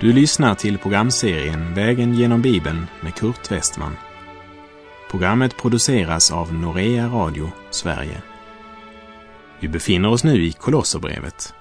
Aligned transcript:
Du 0.00 0.12
lyssnar 0.12 0.54
till 0.54 0.78
programserien 0.78 1.74
Vägen 1.74 2.14
genom 2.14 2.42
Bibeln 2.42 2.86
med 3.00 3.14
Kurt 3.14 3.52
Westman. 3.52 3.96
Programmet 5.10 5.56
produceras 5.56 6.32
av 6.32 6.54
Norea 6.54 7.06
Radio 7.06 7.50
Sverige. 7.70 8.22
Vi 9.60 9.68
befinner 9.68 10.10
oss 10.10 10.24
nu 10.24 10.44
i 10.44 10.52
Kolosserbrevet. 10.52 11.54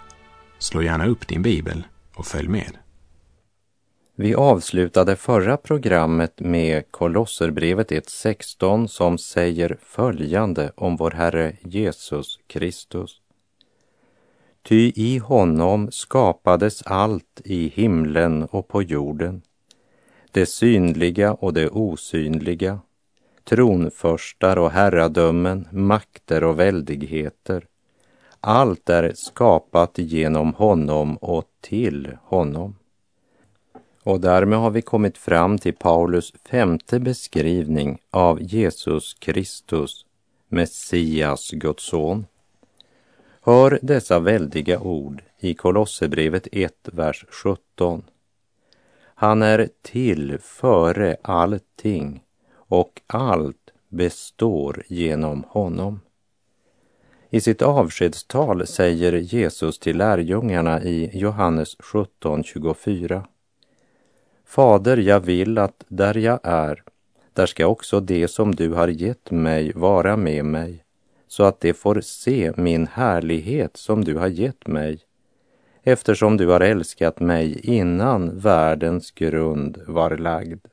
Slå 0.59 0.81
gärna 0.81 1.07
upp 1.07 1.27
din 1.27 1.41
bibel 1.41 1.83
och 2.15 2.25
följ 2.25 2.47
med. 2.47 2.77
Vi 4.15 4.35
avslutade 4.35 5.15
förra 5.15 5.57
programmet 5.57 6.39
med 6.39 6.91
Kolosserbrevet 6.91 7.91
1.16 7.91 8.87
som 8.87 9.17
säger 9.17 9.77
följande 9.83 10.71
om 10.75 10.95
vår 10.95 11.11
Herre 11.11 11.55
Jesus 11.63 12.39
Kristus. 12.47 13.18
Ty 14.69 14.91
i 14.95 15.17
honom 15.17 15.91
skapades 15.91 16.81
allt 16.85 17.41
i 17.45 17.67
himlen 17.69 18.43
och 18.43 18.67
på 18.67 18.83
jorden, 18.83 19.41
det 20.31 20.45
synliga 20.45 21.33
och 21.33 21.53
det 21.53 21.69
osynliga, 21.69 22.79
tronförstar 23.43 24.57
och 24.57 24.71
herradömen, 24.71 25.67
makter 25.71 26.43
och 26.43 26.59
väldigheter. 26.59 27.65
Allt 28.39 28.89
är 28.89 29.13
skapat 29.15 29.97
genom 29.97 30.53
honom 30.53 31.17
och 31.17 31.45
till 31.61 32.17
honom. 32.23 32.75
Och 34.03 34.21
därmed 34.21 34.59
har 34.59 34.71
vi 34.71 34.81
kommit 34.81 35.17
fram 35.17 35.57
till 35.57 35.73
Paulus 35.73 36.33
femte 36.49 36.99
beskrivning 36.99 37.97
av 38.11 38.41
Jesus 38.41 39.13
Kristus, 39.13 40.05
Messias, 40.47 41.51
Guds 41.51 41.83
son. 41.83 42.25
Hör 43.49 43.79
dessa 43.81 44.19
väldiga 44.19 44.79
ord 44.79 45.23
i 45.39 45.53
Kolosserbrevet 45.53 46.47
1, 46.51 46.73
vers 46.83 47.25
17. 47.29 48.03
Han 49.15 49.41
är 49.41 49.69
till 49.81 50.37
före 50.41 51.17
allting 51.21 52.23
och 52.53 53.01
allt 53.07 53.71
består 53.87 54.83
genom 54.87 55.43
honom. 55.47 56.01
I 57.29 57.41
sitt 57.41 57.61
avskedstal 57.61 58.67
säger 58.67 59.13
Jesus 59.13 59.79
till 59.79 59.97
lärjungarna 59.97 60.83
i 60.83 61.09
Johannes 61.13 61.77
17.24. 61.77 63.23
Fader, 64.45 64.97
jag 64.97 65.19
vill 65.19 65.57
att 65.57 65.83
där 65.87 66.17
jag 66.17 66.39
är, 66.43 66.83
där 67.33 67.45
ska 67.45 67.67
också 67.67 67.99
det 67.99 68.27
som 68.27 68.55
du 68.55 68.73
har 68.73 68.87
gett 68.87 69.31
mig 69.31 69.71
vara 69.73 70.17
med 70.17 70.45
mig 70.45 70.83
så 71.29 71.43
att 71.43 71.61
de 71.61 71.73
får 71.73 72.01
se 72.01 72.51
min 72.57 72.87
härlighet 72.87 73.77
som 73.77 74.03
du 74.03 74.15
har 74.15 74.27
gett 74.27 74.67
mig, 74.67 74.99
eftersom 75.83 76.37
du 76.37 76.47
har 76.47 76.61
älskat 76.61 77.19
mig 77.19 77.59
innan 77.63 78.39
världens 78.39 79.11
grund 79.11 79.81
var 79.87 80.17
lagd. 80.17 80.65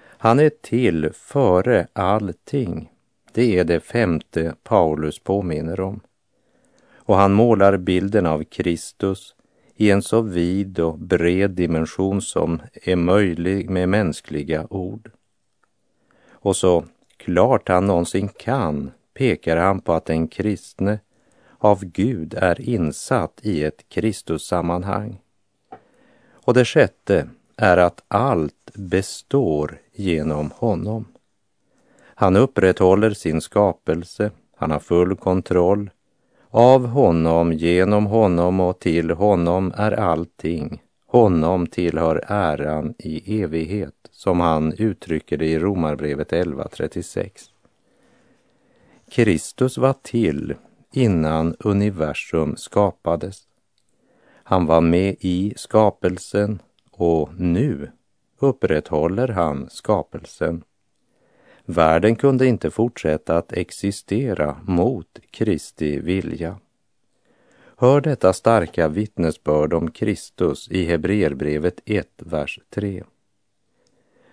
Han 0.00 0.40
är 0.40 0.50
till 0.60 1.10
före 1.12 1.86
allting. 1.92 2.90
Det 3.32 3.58
är 3.58 3.64
det 3.64 3.80
femte 3.80 4.54
Paulus 4.62 5.18
påminner 5.18 5.80
om. 5.80 6.00
Och 6.96 7.16
han 7.16 7.32
målar 7.32 7.76
bilden 7.76 8.26
av 8.26 8.44
Kristus 8.44 9.34
i 9.76 9.90
en 9.90 10.02
så 10.02 10.20
vid 10.20 10.80
och 10.80 10.98
bred 10.98 11.50
dimension 11.50 12.22
som 12.22 12.62
är 12.72 12.96
möjlig 12.96 13.70
med 13.70 13.88
mänskliga 13.88 14.66
ord. 14.70 15.10
Och 16.30 16.56
så 16.56 16.84
klart 17.16 17.68
han 17.68 17.86
någonsin 17.86 18.28
kan 18.28 18.90
pekar 19.18 19.56
han 19.56 19.80
på 19.80 19.92
att 19.92 20.04
den 20.04 20.28
kristne 20.28 20.98
av 21.58 21.84
Gud 21.84 22.34
är 22.34 22.60
insatt 22.60 23.40
i 23.42 23.64
ett 23.64 23.88
Kristussammanhang. 23.88 25.20
Och 26.32 26.54
det 26.54 26.64
sjätte 26.64 27.28
är 27.56 27.76
att 27.76 28.04
allt 28.08 28.70
består 28.74 29.78
genom 29.92 30.50
honom. 30.54 31.04
Han 32.04 32.36
upprätthåller 32.36 33.10
sin 33.10 33.40
skapelse, 33.40 34.30
han 34.56 34.70
har 34.70 34.78
full 34.80 35.16
kontroll. 35.16 35.90
Av 36.50 36.86
honom, 36.86 37.52
genom 37.52 38.06
honom 38.06 38.60
och 38.60 38.78
till 38.78 39.10
honom 39.10 39.72
är 39.76 39.92
allting. 39.92 40.82
Honom 41.06 41.66
tillhör 41.66 42.24
äran 42.26 42.94
i 42.98 43.42
evighet, 43.42 43.94
som 44.10 44.40
han 44.40 44.72
uttrycker 44.72 45.36
det 45.36 45.46
i 45.46 45.58
Romarbrevet 45.58 46.32
11.36. 46.32 47.57
Kristus 49.10 49.78
var 49.78 49.94
till 50.02 50.54
innan 50.92 51.56
universum 51.58 52.56
skapades. 52.56 53.42
Han 54.42 54.66
var 54.66 54.80
med 54.80 55.16
i 55.20 55.54
skapelsen 55.56 56.62
och 56.90 57.30
nu 57.40 57.90
upprätthåller 58.38 59.28
han 59.28 59.68
skapelsen. 59.70 60.64
Världen 61.64 62.16
kunde 62.16 62.46
inte 62.46 62.70
fortsätta 62.70 63.36
att 63.36 63.52
existera 63.52 64.56
mot 64.62 65.18
Kristi 65.30 66.00
vilja. 66.00 66.58
Hör 67.76 68.00
detta 68.00 68.32
starka 68.32 68.88
vittnesbörd 68.88 69.72
om 69.72 69.90
Kristus 69.90 70.68
i 70.70 70.84
Hebreerbrevet 70.84 71.80
1, 71.84 72.08
vers 72.16 72.60
3. 72.70 73.04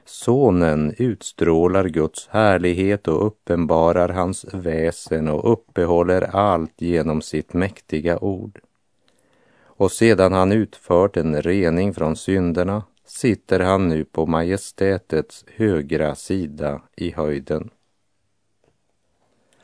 Sonen 0.06 0.94
utstrålar 0.98 1.86
Guds 1.86 2.28
härlighet 2.28 3.08
och 3.08 3.28
uppenbarar 3.28 4.10
hans 4.10 4.46
väsen 4.54 5.28
och 5.28 5.52
uppehåller 5.52 6.22
allt 6.36 6.82
genom 6.82 7.22
sitt 7.22 7.54
mäktiga 7.54 8.20
ord. 8.20 8.60
Och 9.64 9.92
sedan 9.92 10.34
han 10.34 10.52
utfört 10.52 11.18
en 11.18 11.42
rening 11.42 11.94
från 11.94 12.16
synderna 12.16 12.84
sitter 13.06 13.60
han 13.60 13.88
nu 13.88 14.06
på 14.06 14.26
majestätets 14.26 15.46
högra 15.56 16.16
sida 16.16 16.82
i 16.96 17.12
höjden. 17.12 17.70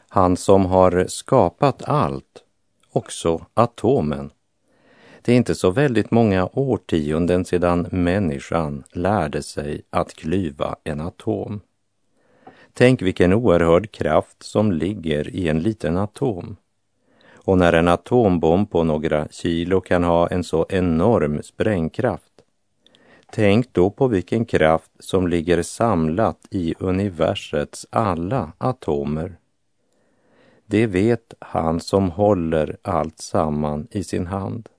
Han 0.09 0.38
som 0.38 0.66
har 0.66 1.06
skapat 1.07 1.84
allt, 1.84 2.44
också 2.91 3.46
atomen, 3.53 4.31
det 5.21 5.31
är 5.31 5.37
inte 5.37 5.55
så 5.55 5.71
väldigt 5.71 6.11
många 6.11 6.49
årtionden 6.53 7.45
sedan 7.45 7.87
människan 7.91 8.83
lärde 8.91 9.43
sig 9.43 9.81
att 9.89 10.13
klyva 10.13 10.75
en 10.83 11.01
atom. 11.01 11.61
Tänk 12.73 13.01
vilken 13.01 13.33
oerhörd 13.33 13.91
kraft 13.91 14.43
som 14.43 14.71
ligger 14.71 15.35
i 15.35 15.47
en 15.47 15.59
liten 15.59 15.97
atom. 15.97 16.55
Och 17.33 17.57
när 17.57 17.73
en 17.73 17.87
atombomb 17.87 18.71
på 18.71 18.83
några 18.83 19.27
kilo 19.27 19.81
kan 19.81 20.03
ha 20.03 20.27
en 20.27 20.43
så 20.43 20.65
enorm 20.69 21.43
sprängkraft, 21.43 22.31
tänk 23.31 23.73
då 23.73 23.89
på 23.89 24.07
vilken 24.07 24.45
kraft 24.45 24.91
som 24.99 25.27
ligger 25.27 25.61
samlat 25.63 26.38
i 26.49 26.75
universets 26.79 27.88
alla 27.89 28.51
atomer. 28.57 29.35
Det 30.65 30.88
vet 30.88 31.33
han 31.39 31.79
som 31.79 32.11
håller 32.11 32.77
allt 32.81 33.19
samman 33.19 33.88
i 33.91 34.03
sin 34.03 34.27
hand. 34.27 34.69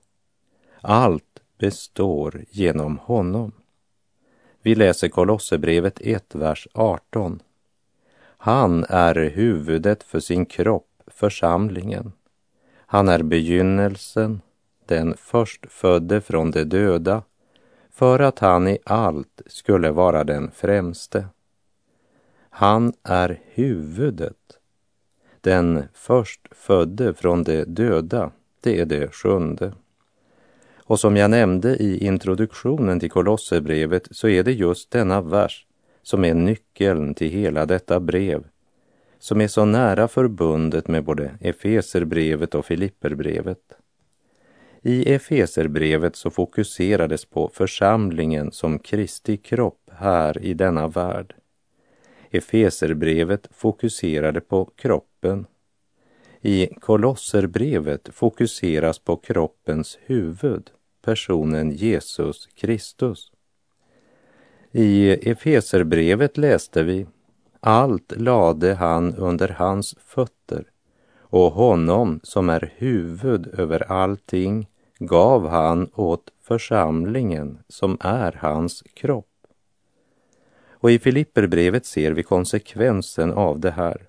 Allt 0.85 1.39
består 1.57 2.43
genom 2.49 2.97
honom. 2.97 3.51
Vi 4.61 4.75
läser 4.75 5.09
Kolosserbrevet 5.09 6.01
1, 6.01 6.35
vers 6.35 6.67
18. 6.73 7.41
Han 8.37 8.85
är 8.89 9.15
huvudet 9.15 10.03
för 10.03 10.19
sin 10.19 10.45
kropp, 10.45 10.89
församlingen. 11.07 12.11
Han 12.75 13.09
är 13.09 13.23
begynnelsen, 13.23 14.41
den 14.85 15.17
förstfödde 15.17 16.21
från 16.21 16.51
de 16.51 16.63
döda, 16.63 17.23
för 17.91 18.19
att 18.19 18.39
han 18.39 18.67
i 18.67 18.77
allt 18.83 19.41
skulle 19.45 19.91
vara 19.91 20.23
den 20.23 20.51
främste. 20.51 21.27
Han 22.49 22.93
är 23.03 23.41
huvudet, 23.45 24.59
den 25.41 25.83
förstfödde 25.93 27.13
från 27.13 27.43
de 27.43 27.63
döda, 27.63 28.31
det 28.61 28.79
är 28.79 28.85
det 28.85 29.13
sjunde. 29.13 29.73
Och 30.85 30.99
som 30.99 31.17
jag 31.17 31.31
nämnde 31.31 31.75
i 31.75 32.05
introduktionen 32.05 32.99
till 32.99 33.11
Kolosserbrevet 33.11 34.07
så 34.11 34.27
är 34.27 34.43
det 34.43 34.51
just 34.51 34.91
denna 34.91 35.21
vers 35.21 35.65
som 36.01 36.25
är 36.25 36.33
nyckeln 36.33 37.13
till 37.13 37.29
hela 37.29 37.65
detta 37.65 37.99
brev, 37.99 38.43
som 39.19 39.41
är 39.41 39.47
så 39.47 39.65
nära 39.65 40.07
förbundet 40.07 40.87
med 40.87 41.03
både 41.03 41.31
Efeserbrevet 41.39 42.55
och 42.55 42.65
Filipperbrevet. 42.65 43.59
I 44.81 45.13
Efeserbrevet 45.13 46.15
så 46.15 46.29
fokuserades 46.29 47.25
på 47.25 47.49
församlingen 47.53 48.51
som 48.51 48.79
Kristi 48.79 49.37
kropp 49.37 49.89
här 49.91 50.41
i 50.41 50.53
denna 50.53 50.87
värld. 50.87 51.35
Efeserbrevet 52.31 53.47
fokuserade 53.51 54.41
på 54.41 54.65
kroppen 54.75 55.45
i 56.45 56.69
Kolosserbrevet 56.79 58.09
fokuseras 58.13 58.99
på 58.99 59.15
kroppens 59.15 59.97
huvud, 60.05 60.69
personen 61.05 61.71
Jesus 61.71 62.49
Kristus. 62.55 63.31
I 64.71 65.09
Efeserbrevet 65.31 66.37
läste 66.37 66.83
vi 66.83 67.07
allt 67.59 68.13
lade 68.17 68.73
han 68.73 69.15
under 69.15 69.49
hans 69.49 69.95
fötter 70.05 70.65
och 71.19 71.51
honom 71.51 72.19
som 72.23 72.49
är 72.49 72.73
huvud 72.77 73.59
över 73.59 73.91
allting 73.91 74.67
gav 74.99 75.47
han 75.47 75.89
åt 75.95 76.31
församlingen 76.41 77.59
som 77.67 77.97
är 77.99 78.37
hans 78.39 78.83
kropp. 78.93 79.47
Och 80.69 80.91
i 80.91 80.99
Filipperbrevet 80.99 81.85
ser 81.85 82.11
vi 82.11 82.23
konsekvensen 82.23 83.31
av 83.31 83.59
det 83.59 83.71
här. 83.71 84.07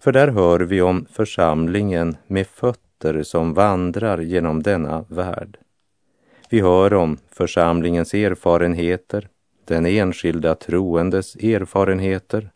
För 0.00 0.12
där 0.12 0.28
hör 0.28 0.60
vi 0.60 0.82
om 0.82 1.06
församlingen 1.10 2.16
med 2.26 2.46
fötter 2.46 3.22
som 3.22 3.54
vandrar 3.54 4.18
genom 4.18 4.62
denna 4.62 5.04
värld. 5.08 5.58
Vi 6.50 6.60
hör 6.60 6.94
om 6.94 7.18
församlingens 7.30 8.14
erfarenheter, 8.14 9.28
den 9.64 9.86
enskilda 9.86 10.54
troendes 10.54 11.36
erfarenheter. 11.36 12.50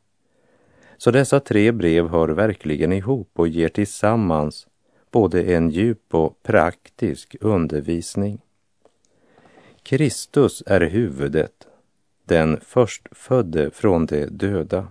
Så 0.96 1.10
dessa 1.10 1.40
tre 1.40 1.72
brev 1.72 2.08
hör 2.08 2.28
verkligen 2.28 2.92
ihop 2.92 3.30
och 3.34 3.48
ger 3.48 3.68
tillsammans 3.68 4.66
både 5.10 5.42
en 5.42 5.70
djup 5.70 6.14
och 6.14 6.42
praktisk 6.42 7.36
undervisning. 7.40 8.40
Kristus 9.82 10.62
är 10.66 10.80
huvudet, 10.80 11.66
den 12.24 12.60
förstfödde 12.60 13.70
från 13.70 14.06
de 14.06 14.26
döda. 14.26 14.88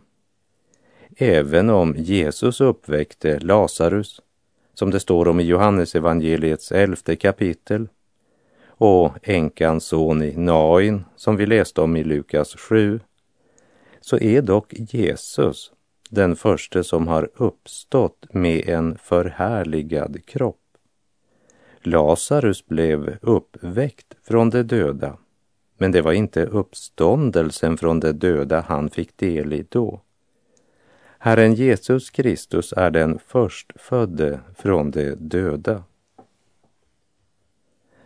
Även 1.17 1.69
om 1.69 1.95
Jesus 1.97 2.61
uppväckte 2.61 3.39
Lazarus, 3.39 4.21
som 4.73 4.91
det 4.91 4.99
står 4.99 5.27
om 5.27 5.39
i 5.39 5.43
Johannesevangeliets 5.43 6.71
elfte 6.71 7.15
kapitel, 7.15 7.87
och 8.65 9.11
änkans 9.23 9.85
son 9.85 10.23
i 10.23 10.37
Nain, 10.37 11.03
som 11.15 11.35
vi 11.35 11.45
läste 11.45 11.81
om 11.81 11.95
i 11.95 12.03
Lukas 12.03 12.55
7, 12.55 12.99
så 14.01 14.17
är 14.17 14.41
dock 14.41 14.73
Jesus 14.73 15.71
den 16.09 16.35
första 16.35 16.83
som 16.83 17.07
har 17.07 17.29
uppstått 17.35 18.25
med 18.31 18.69
en 18.69 18.97
förhärligad 18.97 20.25
kropp. 20.25 20.59
Lazarus 21.81 22.65
blev 22.65 23.17
uppväckt 23.21 24.13
från 24.23 24.49
de 24.49 24.63
döda, 24.63 25.17
men 25.77 25.91
det 25.91 26.01
var 26.01 26.13
inte 26.13 26.45
uppståndelsen 26.45 27.77
från 27.77 27.99
de 27.99 28.11
döda 28.11 28.61
han 28.61 28.89
fick 28.89 29.17
del 29.17 29.53
i 29.53 29.65
då. 29.69 30.01
Herren 31.25 31.53
Jesus 31.53 32.09
Kristus 32.09 32.73
är 32.77 32.91
den 32.91 33.19
förstfödde 33.19 34.39
från 34.55 34.91
de 34.91 35.15
döda. 35.15 35.83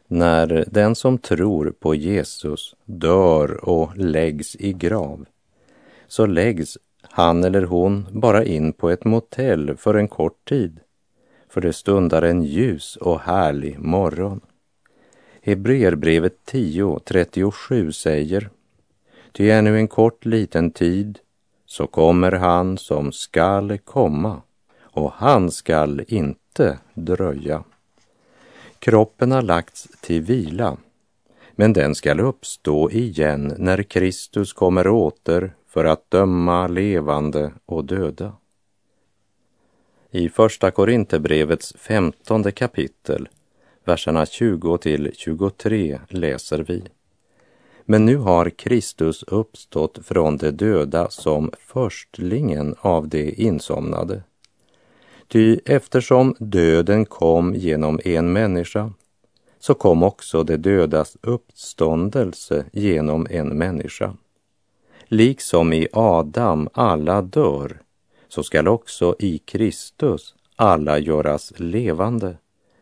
När 0.08 0.66
den 0.68 0.96
som 0.96 1.18
tror 1.18 1.74
på 1.80 1.96
Jesus 1.96 2.76
dör 2.86 3.70
och 3.70 3.98
läggs 3.98 4.56
i 4.56 4.74
grav, 4.74 5.26
så 6.08 6.26
läggs 6.26 6.78
han 7.02 7.44
eller 7.44 7.62
hon 7.62 8.08
bara 8.12 8.46
in 8.46 8.74
på 8.74 8.90
ett 8.90 9.06
motell 9.06 9.78
för 9.78 9.94
en 9.94 10.08
kort 10.08 10.50
tid, 10.50 10.80
för 11.50 11.62
det 11.62 11.74
stundar 11.74 12.22
en 12.22 12.44
ljus 12.44 12.96
och 12.96 13.20
härlig 13.20 13.80
morgon. 13.80 14.42
Hebreerbrevet 15.42 16.38
10.37 16.46 17.92
säger, 17.92 18.50
Ty 19.32 19.50
ännu 19.50 19.78
en 19.78 19.88
kort 19.88 20.26
liten 20.26 20.72
tid 20.72 21.20
så 21.68 21.88
kommer 21.88 22.32
han 22.32 22.78
som 22.78 23.12
skall 23.12 23.78
komma 23.78 24.42
och 24.82 25.12
han 25.12 25.52
skall 25.52 26.04
inte 26.08 26.80
dröja. 26.94 27.64
Kroppen 28.80 29.32
har 29.32 29.42
lagts 29.42 29.88
till 30.02 30.22
vila, 30.22 30.78
men 31.56 31.74
den 31.74 31.96
skall 31.96 32.20
uppstå 32.20 32.92
igen 32.92 33.54
när 33.58 33.84
Kristus 33.84 34.54
kommer 34.54 34.88
åter 34.88 35.56
för 35.68 35.86
att 35.86 36.12
döma 36.12 36.68
levande 36.68 37.54
och 37.66 37.86
döda. 37.86 38.34
I 40.12 40.30
Första 40.30 40.72
Korinthierbrevets 40.72 41.74
femtonde 41.78 42.52
kapitel, 42.52 43.30
verserna 43.84 44.26
20 44.26 44.78
till 44.78 45.12
23 45.16 46.00
läser 46.10 46.60
vi. 46.60 46.84
Men 47.90 48.06
nu 48.06 48.18
har 48.18 48.50
Kristus 48.50 49.24
uppstått 49.24 50.00
från 50.04 50.38
de 50.38 50.52
döda 50.52 51.10
som 51.10 51.52
förstlingen 51.60 52.76
av 52.80 53.08
de 53.08 53.34
insomnade. 53.44 54.24
Ty 55.28 55.60
eftersom 55.66 56.36
döden 56.40 57.06
kom 57.06 57.56
genom 57.56 58.00
en 58.04 58.34
människa 58.34 58.94
så 59.60 59.74
kom 59.74 60.04
också 60.04 60.44
de 60.44 60.58
dödas 60.58 61.18
uppståndelse 61.22 62.66
genom 62.72 63.28
en 63.30 63.58
människa. 63.58 64.14
Liksom 65.06 65.74
i 65.74 65.88
Adam 65.94 66.70
alla 66.74 67.22
dör, 67.22 67.82
så 68.28 68.44
skall 68.44 68.68
också 68.68 69.16
i 69.20 69.38
Kristus 69.38 70.36
alla 70.56 71.00
göras 71.00 71.54
levande, 71.58 72.38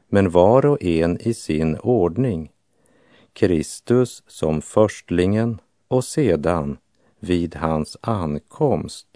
men 0.09 0.29
var 0.29 0.65
och 0.65 0.83
en 0.83 1.21
i 1.21 1.33
sin 1.33 1.77
ordning. 1.77 2.51
Kristus 3.35 4.23
som 4.27 4.61
förstlingen 4.61 5.61
och 5.87 6.03
sedan 6.03 6.77
vid 7.19 7.55
hans 7.55 7.97
ankomst 8.01 9.07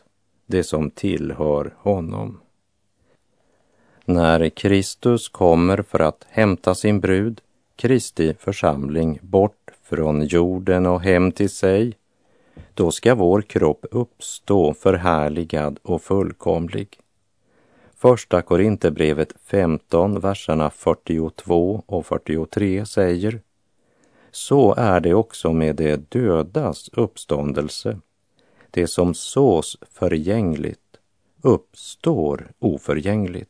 det 0.46 0.64
som 0.64 0.92
tillhör 0.92 1.74
honom. 1.78 2.40
När 4.06 4.50
Kristus 4.50 5.30
kommer 5.30 5.82
för 5.82 6.00
att 6.00 6.26
hämta 6.30 6.76
sin 6.76 7.00
brud, 7.00 7.42
Kristi 7.76 8.34
församling, 8.40 9.20
bort 9.22 9.72
från 9.84 10.26
jorden 10.26 10.86
och 10.86 11.02
hem 11.02 11.32
till 11.32 11.50
sig, 11.50 11.94
då 12.74 12.92
ska 12.92 13.16
vår 13.16 13.42
kropp 13.42 13.86
uppstå 13.92 14.74
förhärligad 14.74 15.80
och 15.84 16.02
fullkomlig. 16.02 17.00
Första 17.96 18.42
Korinthierbrevet 18.42 19.34
15, 19.46 20.20
verserna 20.20 20.70
42 20.70 21.84
och 21.86 22.06
43 22.06 22.86
säger 22.86 23.42
så 24.32 24.74
är 24.78 25.00
det 25.00 25.14
också 25.14 25.54
med 25.54 25.76
de 25.76 25.96
dödas 25.96 26.90
uppståndelse. 26.94 28.00
Det 28.72 28.88
som 28.88 29.14
sås 29.14 29.78
förgängligt 29.92 30.98
uppstår 31.42 32.52
oförgängligt. 32.60 33.50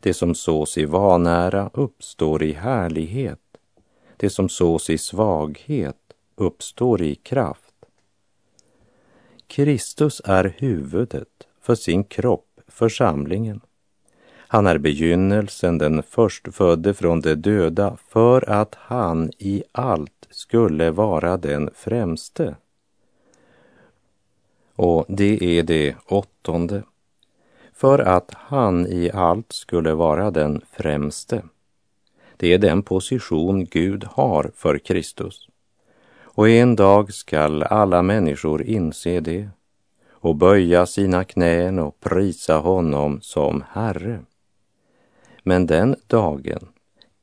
Det 0.00 0.14
som 0.14 0.34
sås 0.34 0.78
i 0.78 0.84
vanära 0.84 1.70
uppstår 1.74 2.42
i 2.42 2.52
härlighet. 2.52 3.40
Det 4.16 4.30
som 4.30 4.48
sås 4.48 4.90
i 4.90 4.98
svaghet 4.98 6.12
uppstår 6.34 7.02
i 7.02 7.14
kraft. 7.14 7.74
Kristus 9.46 10.22
är 10.24 10.54
huvudet 10.58 11.46
för 11.60 11.74
sin 11.74 12.04
kropp, 12.04 12.60
församlingen. 12.68 13.60
Han 14.48 14.66
är 14.66 14.78
begynnelsen, 14.78 15.78
den 15.78 16.02
förstfödde 16.02 16.94
från 16.94 17.20
de 17.20 17.34
döda, 17.34 17.96
för 18.08 18.50
att 18.50 18.74
han 18.74 19.30
i 19.38 19.62
allt 19.72 20.26
skulle 20.30 20.90
vara 20.90 21.36
den 21.36 21.70
främste. 21.74 22.56
Och 24.76 25.04
det 25.08 25.58
är 25.58 25.62
det 25.62 25.96
åttonde. 26.06 26.82
För 27.74 27.98
att 27.98 28.30
han 28.34 28.86
i 28.86 29.10
allt 29.14 29.52
skulle 29.52 29.94
vara 29.94 30.30
den 30.30 30.60
främste. 30.72 31.42
Det 32.36 32.54
är 32.54 32.58
den 32.58 32.82
position 32.82 33.64
Gud 33.64 34.04
har 34.04 34.50
för 34.54 34.78
Kristus. 34.78 35.48
Och 36.22 36.48
en 36.48 36.76
dag 36.76 37.12
skall 37.12 37.62
alla 37.62 38.02
människor 38.02 38.62
inse 38.62 39.20
det 39.20 39.48
och 40.10 40.36
böja 40.36 40.86
sina 40.86 41.24
knän 41.24 41.78
och 41.78 42.00
prisa 42.00 42.58
honom 42.58 43.20
som 43.20 43.64
Herre. 43.70 44.20
Men 45.48 45.66
den 45.66 45.96
dagen 46.06 46.68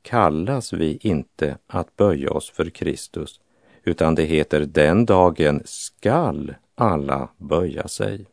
kallas 0.02 0.72
vi 0.72 0.98
inte 1.00 1.58
att 1.66 1.96
böja 1.96 2.30
oss 2.30 2.50
för 2.50 2.70
Kristus, 2.70 3.40
utan 3.82 4.14
det 4.14 4.22
heter 4.22 4.60
den 4.60 5.06
dagen 5.06 5.62
skall 5.64 6.54
alla 6.74 7.28
böja 7.36 7.88
sig. 7.88 8.26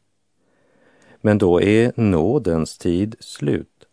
Men 1.22 1.38
då 1.38 1.62
är 1.62 1.92
nådens 1.96 2.78
tid 2.78 3.16
slut 3.20 3.86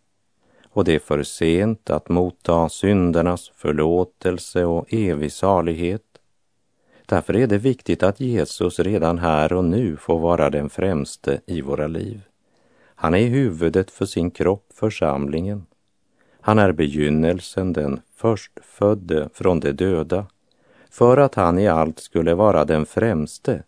och 0.69 0.83
det 0.83 0.95
är 0.95 0.99
för 0.99 1.23
sent 1.23 1.89
att 1.89 2.09
motta 2.09 2.69
syndernas 2.69 3.51
förlåtelse 3.55 4.65
och 4.65 4.93
evig 4.93 5.31
salighet 5.31 6.09
Därför 7.09 7.35
är 7.35 7.47
det 7.47 7.57
viktigt 7.57 8.03
att 8.03 8.19
Jesus 8.19 8.79
redan 8.79 9.17
här 9.17 9.53
och 9.53 9.65
nu 9.65 9.97
får 9.97 10.19
vara 10.19 10.49
den 10.49 10.69
främste 10.69 11.41
i 11.45 11.61
våra 11.61 11.87
liv. 11.87 12.21
Han 12.95 13.13
är 13.13 13.27
huvudet 13.27 13.91
för 13.91 14.05
sin 14.05 14.31
kropp, 14.31 14.65
församlingen. 14.73 15.65
Han 16.41 16.59
är 16.59 16.71
begynnelsen, 16.71 17.73
den 17.73 18.01
förstfödde 18.15 19.29
från 19.33 19.59
de 19.59 19.71
döda, 19.71 20.25
för 20.89 21.17
att 21.17 21.35
han 21.35 21.59
i 21.59 21.67
allt 21.67 21.99
skulle 21.99 22.35
vara 22.35 22.65
den 22.65 22.85
främste, 22.85 23.63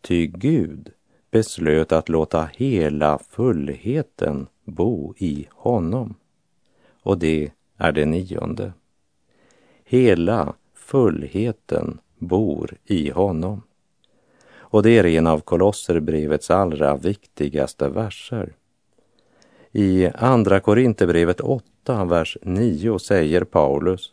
ty 0.00 0.26
Gud 0.26 0.92
beslöt 1.30 1.92
att 1.92 2.08
låta 2.08 2.48
hela 2.52 3.18
fullheten 3.18 4.46
bo 4.64 5.14
i 5.18 5.48
honom. 5.50 6.14
Och 7.02 7.18
det 7.18 7.52
är 7.76 7.92
det 7.92 8.06
nionde. 8.06 8.72
Hela 9.84 10.54
fullheten 10.74 11.98
bor 12.18 12.76
i 12.84 13.10
honom. 13.10 13.62
Och 14.54 14.82
det 14.82 14.98
är 14.98 15.06
en 15.06 15.26
av 15.26 15.40
Kolosserbrevets 15.40 16.50
allra 16.50 16.96
viktigaste 16.96 17.88
verser. 17.88 18.52
I 19.74 20.10
Andra 20.14 20.60
Korinthierbrevet 20.60 21.40
8, 21.40 22.04
vers 22.04 22.38
9 22.42 22.98
säger 22.98 23.44
Paulus 23.44 24.12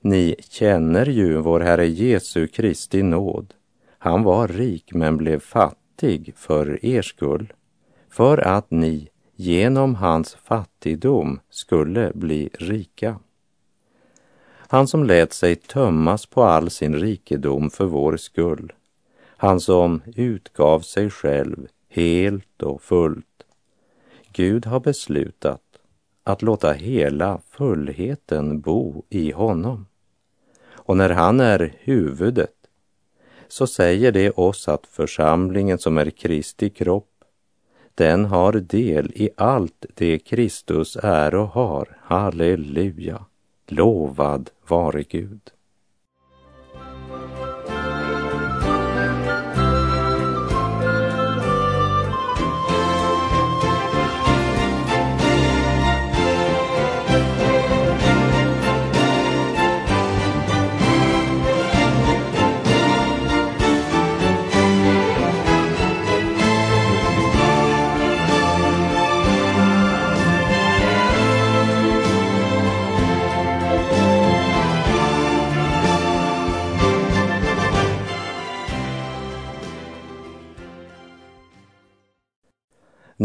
Ni 0.00 0.36
känner 0.48 1.06
ju 1.06 1.36
vår 1.36 1.60
Herre 1.60 1.86
Jesu 1.86 2.46
Kristi 2.46 3.02
nåd. 3.02 3.54
Han 3.98 4.22
var 4.22 4.48
rik 4.48 4.94
men 4.94 5.16
blev 5.16 5.40
fattig 5.40 6.32
för 6.36 6.84
er 6.84 7.02
skull, 7.02 7.52
för 8.10 8.38
att 8.38 8.70
ni 8.70 9.08
genom 9.36 9.94
hans 9.94 10.34
fattigdom 10.44 11.40
skulle 11.50 12.12
bli 12.14 12.50
rika. 12.52 13.18
Han 14.68 14.88
som 14.88 15.04
lät 15.04 15.32
sig 15.32 15.56
tömmas 15.56 16.26
på 16.26 16.42
all 16.42 16.70
sin 16.70 16.94
rikedom 16.94 17.70
för 17.70 17.84
vår 17.84 18.16
skull, 18.16 18.72
han 19.36 19.60
som 19.60 20.02
utgav 20.16 20.80
sig 20.80 21.10
själv 21.10 21.66
helt 21.88 22.62
och 22.62 22.82
fullt. 22.82 23.35
Gud 24.36 24.66
har 24.66 24.80
beslutat 24.80 25.62
att 26.24 26.42
låta 26.42 26.72
hela 26.72 27.40
fullheten 27.50 28.60
bo 28.60 29.04
i 29.08 29.30
honom. 29.30 29.86
Och 30.70 30.96
när 30.96 31.10
han 31.10 31.40
är 31.40 31.74
huvudet 31.78 32.54
så 33.48 33.66
säger 33.66 34.12
det 34.12 34.30
oss 34.30 34.68
att 34.68 34.86
församlingen 34.86 35.78
som 35.78 35.98
är 35.98 36.10
Kristi 36.10 36.70
kropp, 36.70 37.24
den 37.94 38.24
har 38.24 38.52
del 38.52 39.12
i 39.14 39.30
allt 39.36 39.86
det 39.94 40.18
Kristus 40.18 40.96
är 41.02 41.34
och 41.34 41.48
har. 41.48 41.98
Halleluja! 42.02 43.24
Lovad 43.66 44.50
vare 44.68 45.02
Gud. 45.02 45.50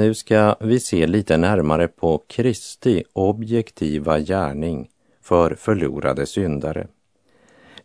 Nu 0.01 0.13
ska 0.13 0.55
vi 0.59 0.79
se 0.79 1.07
lite 1.07 1.37
närmare 1.37 1.87
på 1.87 2.23
Kristi 2.27 3.03
objektiva 3.13 4.19
gärning 4.19 4.89
för 5.21 5.55
förlorade 5.55 6.25
syndare. 6.25 6.87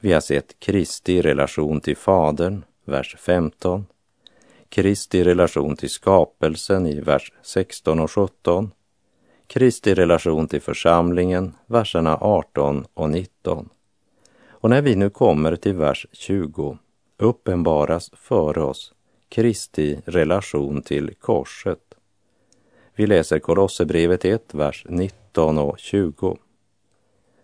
Vi 0.00 0.12
har 0.12 0.20
sett 0.20 0.60
Kristi 0.60 1.22
relation 1.22 1.80
till 1.80 1.96
Fadern, 1.96 2.64
vers 2.84 3.16
15. 3.18 3.86
Kristi 4.68 5.24
relation 5.24 5.76
till 5.76 5.90
skapelsen 5.90 6.86
i 6.86 7.00
vers 7.00 7.32
16 7.42 8.00
och 8.00 8.10
17. 8.10 8.70
Kristi 9.46 9.94
relation 9.94 10.48
till 10.48 10.60
församlingen, 10.60 11.54
verserna 11.66 12.18
18 12.20 12.84
och 12.94 13.10
19. 13.10 13.68
Och 14.48 14.70
när 14.70 14.82
vi 14.82 14.96
nu 14.96 15.10
kommer 15.10 15.56
till 15.56 15.74
vers 15.74 16.06
20 16.12 16.78
uppenbaras 17.18 18.10
för 18.14 18.58
oss 18.58 18.92
Kristi 19.28 20.00
relation 20.04 20.82
till 20.82 21.14
korset 21.20 21.85
vi 22.96 23.06
läser 23.06 23.38
Kolosserbrevet 23.38 24.24
1, 24.24 24.54
vers 24.54 24.86
19 24.88 25.58
och 25.58 25.78
20. 25.78 26.36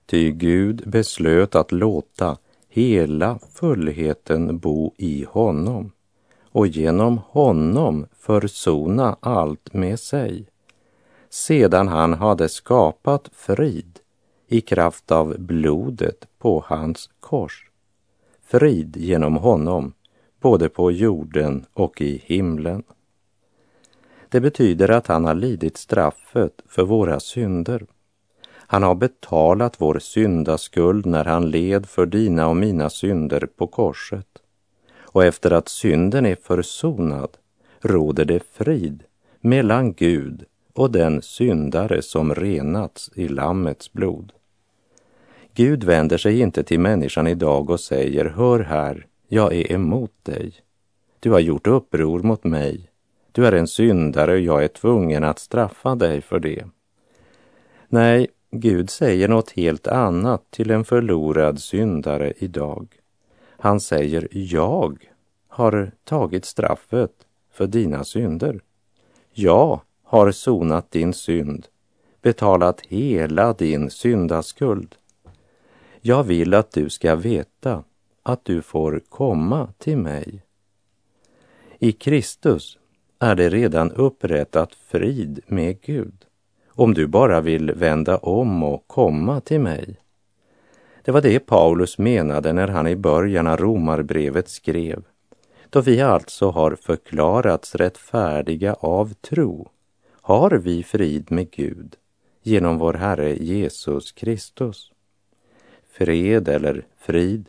Ty 0.06 0.30
Gud 0.30 0.82
beslöt 0.86 1.54
att 1.54 1.72
låta 1.72 2.36
hela 2.68 3.38
fullheten 3.52 4.58
bo 4.58 4.94
i 4.96 5.24
honom 5.24 5.92
och 6.52 6.66
genom 6.66 7.18
honom 7.18 8.06
försona 8.18 9.16
allt 9.20 9.74
med 9.74 10.00
sig, 10.00 10.46
sedan 11.28 11.88
han 11.88 12.12
hade 12.14 12.48
skapat 12.48 13.30
frid 13.32 13.98
i 14.48 14.60
kraft 14.60 15.10
av 15.10 15.36
blodet 15.38 16.28
på 16.38 16.64
hans 16.66 17.10
kors. 17.20 17.70
Frid 18.42 18.96
genom 18.96 19.36
honom, 19.36 19.92
både 20.40 20.68
på 20.68 20.92
jorden 20.92 21.64
och 21.72 22.00
i 22.00 22.22
himlen. 22.24 22.82
Det 24.32 24.40
betyder 24.40 24.90
att 24.90 25.06
han 25.06 25.24
har 25.24 25.34
lidit 25.34 25.76
straffet 25.76 26.62
för 26.68 26.82
våra 26.82 27.20
synder. 27.20 27.86
Han 28.54 28.82
har 28.82 28.94
betalat 28.94 29.80
vår 29.80 29.98
syndaskuld 29.98 31.06
när 31.06 31.24
han 31.24 31.50
led 31.50 31.86
för 31.86 32.06
dina 32.06 32.48
och 32.48 32.56
mina 32.56 32.90
synder 32.90 33.48
på 33.56 33.66
korset. 33.66 34.26
Och 35.00 35.24
efter 35.24 35.50
att 35.50 35.68
synden 35.68 36.26
är 36.26 36.36
försonad 36.42 37.28
råder 37.80 38.24
det 38.24 38.42
frid 38.52 39.02
mellan 39.40 39.92
Gud 39.92 40.44
och 40.72 40.90
den 40.90 41.22
syndare 41.22 42.02
som 42.02 42.34
renats 42.34 43.10
i 43.14 43.28
Lammets 43.28 43.92
blod. 43.92 44.32
Gud 45.54 45.84
vänder 45.84 46.18
sig 46.18 46.40
inte 46.40 46.62
till 46.62 46.80
människan 46.80 47.26
idag 47.26 47.70
och 47.70 47.80
säger, 47.80 48.24
hör 48.24 48.60
här, 48.60 49.06
jag 49.28 49.52
är 49.52 49.72
emot 49.72 50.14
dig. 50.22 50.52
Du 51.20 51.30
har 51.30 51.40
gjort 51.40 51.66
uppror 51.66 52.22
mot 52.22 52.44
mig 52.44 52.91
du 53.32 53.46
är 53.46 53.52
en 53.52 53.66
syndare 53.66 54.32
och 54.32 54.40
jag 54.40 54.64
är 54.64 54.68
tvungen 54.68 55.24
att 55.24 55.38
straffa 55.38 55.94
dig 55.94 56.20
för 56.20 56.38
det. 56.38 56.64
Nej, 57.88 58.26
Gud 58.50 58.90
säger 58.90 59.28
något 59.28 59.50
helt 59.50 59.86
annat 59.86 60.50
till 60.50 60.70
en 60.70 60.84
förlorad 60.84 61.60
syndare 61.60 62.32
idag. 62.38 62.88
Han 63.58 63.80
säger, 63.80 64.28
jag 64.30 65.08
har 65.48 65.92
tagit 66.04 66.44
straffet 66.44 67.12
för 67.52 67.66
dina 67.66 68.04
synder. 68.04 68.60
Jag 69.32 69.80
har 70.02 70.30
sonat 70.30 70.90
din 70.90 71.12
synd, 71.12 71.66
betalat 72.22 72.80
hela 72.80 73.52
din 73.52 73.90
syndaskuld. 73.90 74.94
Jag 76.00 76.22
vill 76.24 76.54
att 76.54 76.72
du 76.72 76.90
ska 76.90 77.16
veta 77.16 77.84
att 78.22 78.44
du 78.44 78.62
får 78.62 79.00
komma 79.08 79.68
till 79.78 79.96
mig. 79.96 80.42
I 81.78 81.92
Kristus 81.92 82.78
är 83.22 83.34
det 83.34 83.48
redan 83.48 83.92
upprättat 83.92 84.74
frid 84.74 85.40
med 85.46 85.80
Gud, 85.80 86.24
om 86.68 86.94
du 86.94 87.06
bara 87.06 87.40
vill 87.40 87.72
vända 87.72 88.16
om 88.16 88.62
och 88.62 88.86
komma 88.86 89.40
till 89.40 89.60
mig. 89.60 89.96
Det 91.02 91.12
var 91.12 91.20
det 91.20 91.38
Paulus 91.38 91.98
menade 91.98 92.52
när 92.52 92.68
han 92.68 92.86
i 92.86 92.96
början 92.96 93.46
av 93.46 93.56
romarbrevet 93.56 94.48
skrev, 94.48 95.02
då 95.70 95.80
vi 95.80 96.00
alltså 96.00 96.50
har 96.50 96.74
förklarats 96.74 97.74
rättfärdiga 97.74 98.74
av 98.74 99.14
tro, 99.14 99.68
har 100.20 100.50
vi 100.50 100.82
frid 100.82 101.32
med 101.32 101.50
Gud 101.50 101.96
genom 102.42 102.78
vår 102.78 102.94
Herre 102.94 103.36
Jesus 103.36 104.12
Kristus. 104.12 104.92
Fred 105.92 106.48
eller 106.48 106.86
frid 106.98 107.48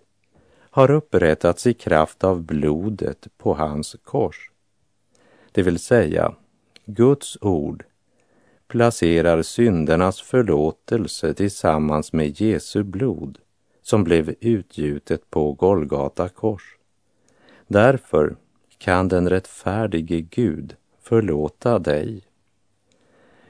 har 0.69 0.91
upprättats 0.91 1.67
i 1.67 1.73
kraft 1.73 2.23
av 2.23 2.41
blodet 2.41 3.27
på 3.37 3.53
hans 3.53 3.95
kors 4.03 4.49
det 5.53 5.63
vill 5.63 5.79
säga 5.79 6.35
Guds 6.85 7.37
ord, 7.41 7.83
placerar 8.67 9.41
syndernas 9.41 10.21
förlåtelse 10.21 11.33
tillsammans 11.33 12.13
med 12.13 12.41
Jesu 12.41 12.83
blod 12.83 13.39
som 13.81 14.03
blev 14.03 14.35
utgjutet 14.39 15.29
på 15.29 15.53
Golgata 15.53 16.29
kors. 16.29 16.77
Därför 17.67 18.35
kan 18.77 19.07
den 19.07 19.29
rättfärdige 19.29 20.21
Gud 20.21 20.75
förlåta 21.01 21.79
dig. 21.79 22.21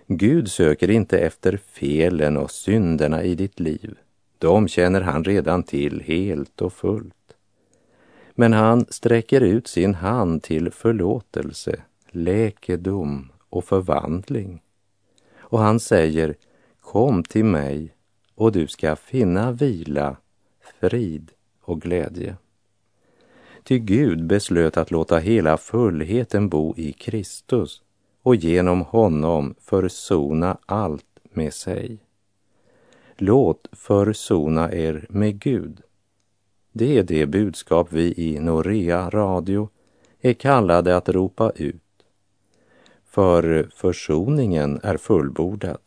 Gud 0.07 0.51
söker 0.51 0.89
inte 0.89 1.19
efter 1.19 1.57
felen 1.57 2.37
och 2.37 2.51
synderna 2.51 3.23
i 3.23 3.35
ditt 3.35 3.59
liv. 3.59 3.97
De 4.37 4.67
känner 4.67 5.01
han 5.01 5.23
redan 5.23 5.63
till 5.63 6.01
helt 6.01 6.61
och 6.61 6.73
fullt. 6.73 7.35
Men 8.35 8.53
han 8.53 8.85
sträcker 8.89 9.41
ut 9.41 9.67
sin 9.67 9.95
hand 9.95 10.43
till 10.43 10.71
förlåtelse 10.71 11.81
läkedom 12.15 13.31
och 13.49 13.65
förvandling. 13.65 14.61
Och 15.37 15.59
han 15.59 15.79
säger, 15.79 16.35
kom 16.79 17.23
till 17.23 17.45
mig 17.45 17.95
och 18.35 18.51
du 18.51 18.67
ska 18.67 18.95
finna 18.95 19.51
vila, 19.51 20.17
frid 20.79 21.31
och 21.61 21.81
glädje. 21.81 22.35
Ty 23.63 23.79
Gud 23.79 24.25
beslöt 24.25 24.77
att 24.77 24.91
låta 24.91 25.17
hela 25.17 25.57
fullheten 25.57 26.49
bo 26.49 26.73
i 26.77 26.93
Kristus 26.93 27.81
och 28.21 28.35
genom 28.35 28.81
honom 28.81 29.55
försona 29.59 30.57
allt 30.65 31.19
med 31.23 31.53
sig. 31.53 31.97
Låt 33.17 33.67
försona 33.71 34.71
er 34.73 35.05
med 35.09 35.39
Gud. 35.39 35.81
Det 36.71 36.97
är 36.97 37.03
det 37.03 37.25
budskap 37.25 37.87
vi 37.91 38.13
i 38.17 38.39
Norea 38.39 39.09
Radio 39.09 39.69
är 40.21 40.33
kallade 40.33 40.97
att 40.97 41.09
ropa 41.09 41.51
ut 41.55 41.82
för 43.13 43.69
försoningen 43.75 44.79
är 44.83 44.97
fullbordad. 44.97 45.79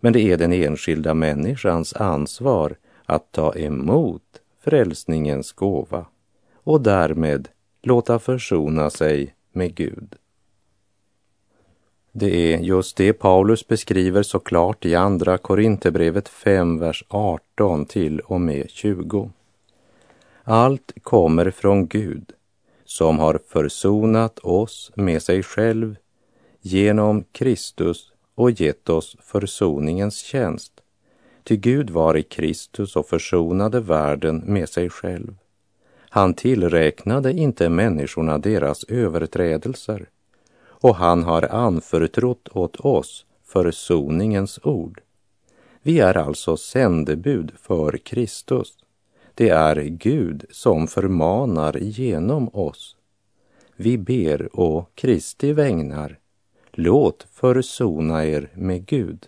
Men 0.00 0.12
det 0.12 0.20
är 0.20 0.36
den 0.36 0.52
enskilda 0.52 1.14
människans 1.14 1.94
ansvar 1.94 2.76
att 3.06 3.32
ta 3.32 3.54
emot 3.54 4.22
frälsningens 4.60 5.52
gåva 5.52 6.06
och 6.54 6.80
därmed 6.80 7.48
låta 7.82 8.18
försona 8.18 8.90
sig 8.90 9.34
med 9.52 9.74
Gud. 9.74 10.14
Det 12.12 12.54
är 12.54 12.58
just 12.58 12.96
det 12.96 13.12
Paulus 13.12 13.68
beskriver 13.68 14.22
så 14.22 14.38
klart 14.38 14.84
i 14.84 14.94
Andra 14.94 15.38
Korinthierbrevet 15.38 16.28
5, 16.28 16.78
vers 16.78 17.04
18 17.08 17.86
till 17.86 18.20
och 18.20 18.40
med 18.40 18.70
20. 18.70 19.30
Allt 20.44 20.92
kommer 21.02 21.50
från 21.50 21.86
Gud 21.86 22.32
som 22.84 23.18
har 23.18 23.40
försonat 23.48 24.38
oss 24.38 24.92
med 24.94 25.22
sig 25.22 25.42
själv 25.42 25.96
genom 26.62 27.24
Kristus 27.32 28.12
och 28.34 28.50
gett 28.50 28.88
oss 28.88 29.16
försoningens 29.20 30.16
tjänst. 30.16 30.72
Ty 31.44 31.56
Gud 31.56 31.90
var 31.90 32.16
i 32.16 32.22
Kristus 32.22 32.96
och 32.96 33.08
försonade 33.08 33.80
världen 33.80 34.42
med 34.46 34.68
sig 34.68 34.90
själv. 34.90 35.36
Han 36.08 36.34
tillräknade 36.34 37.32
inte 37.32 37.68
människorna 37.68 38.38
deras 38.38 38.84
överträdelser 38.84 40.08
och 40.64 40.96
han 40.96 41.22
har 41.22 41.42
anförtrott 41.42 42.48
åt 42.48 42.76
oss 42.76 43.26
försoningens 43.44 44.60
ord. 44.62 45.00
Vi 45.82 46.00
är 46.00 46.16
alltså 46.16 46.56
sändebud 46.56 47.52
för 47.56 47.98
Kristus. 47.98 48.74
Det 49.34 49.48
är 49.48 49.76
Gud 49.82 50.44
som 50.50 50.86
förmanar 50.86 51.76
genom 51.76 52.48
oss. 52.48 52.96
Vi 53.76 53.98
ber 53.98 54.60
å 54.60 54.86
Kristi 54.94 55.52
vägnar. 55.52 56.18
Låt 56.74 57.26
försona 57.32 58.26
er 58.26 58.48
med 58.54 58.86
Gud. 58.86 59.26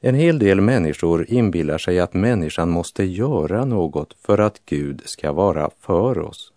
En 0.00 0.14
hel 0.14 0.38
del 0.38 0.60
människor 0.60 1.30
inbillar 1.30 1.78
sig 1.78 2.00
att 2.00 2.14
människan 2.14 2.70
måste 2.70 3.04
göra 3.04 3.64
något 3.64 4.16
för 4.20 4.38
att 4.38 4.60
Gud 4.64 5.02
ska 5.04 5.32
vara 5.32 5.70
för 5.80 6.18
oss. 6.18 6.52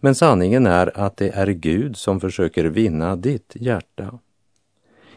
Men 0.00 0.14
sanningen 0.14 0.66
är 0.66 0.98
att 0.98 1.16
det 1.16 1.28
är 1.28 1.46
Gud 1.46 1.96
som 1.96 2.20
försöker 2.20 2.64
vinna 2.64 3.16
ditt 3.16 3.52
hjärta. 3.54 4.18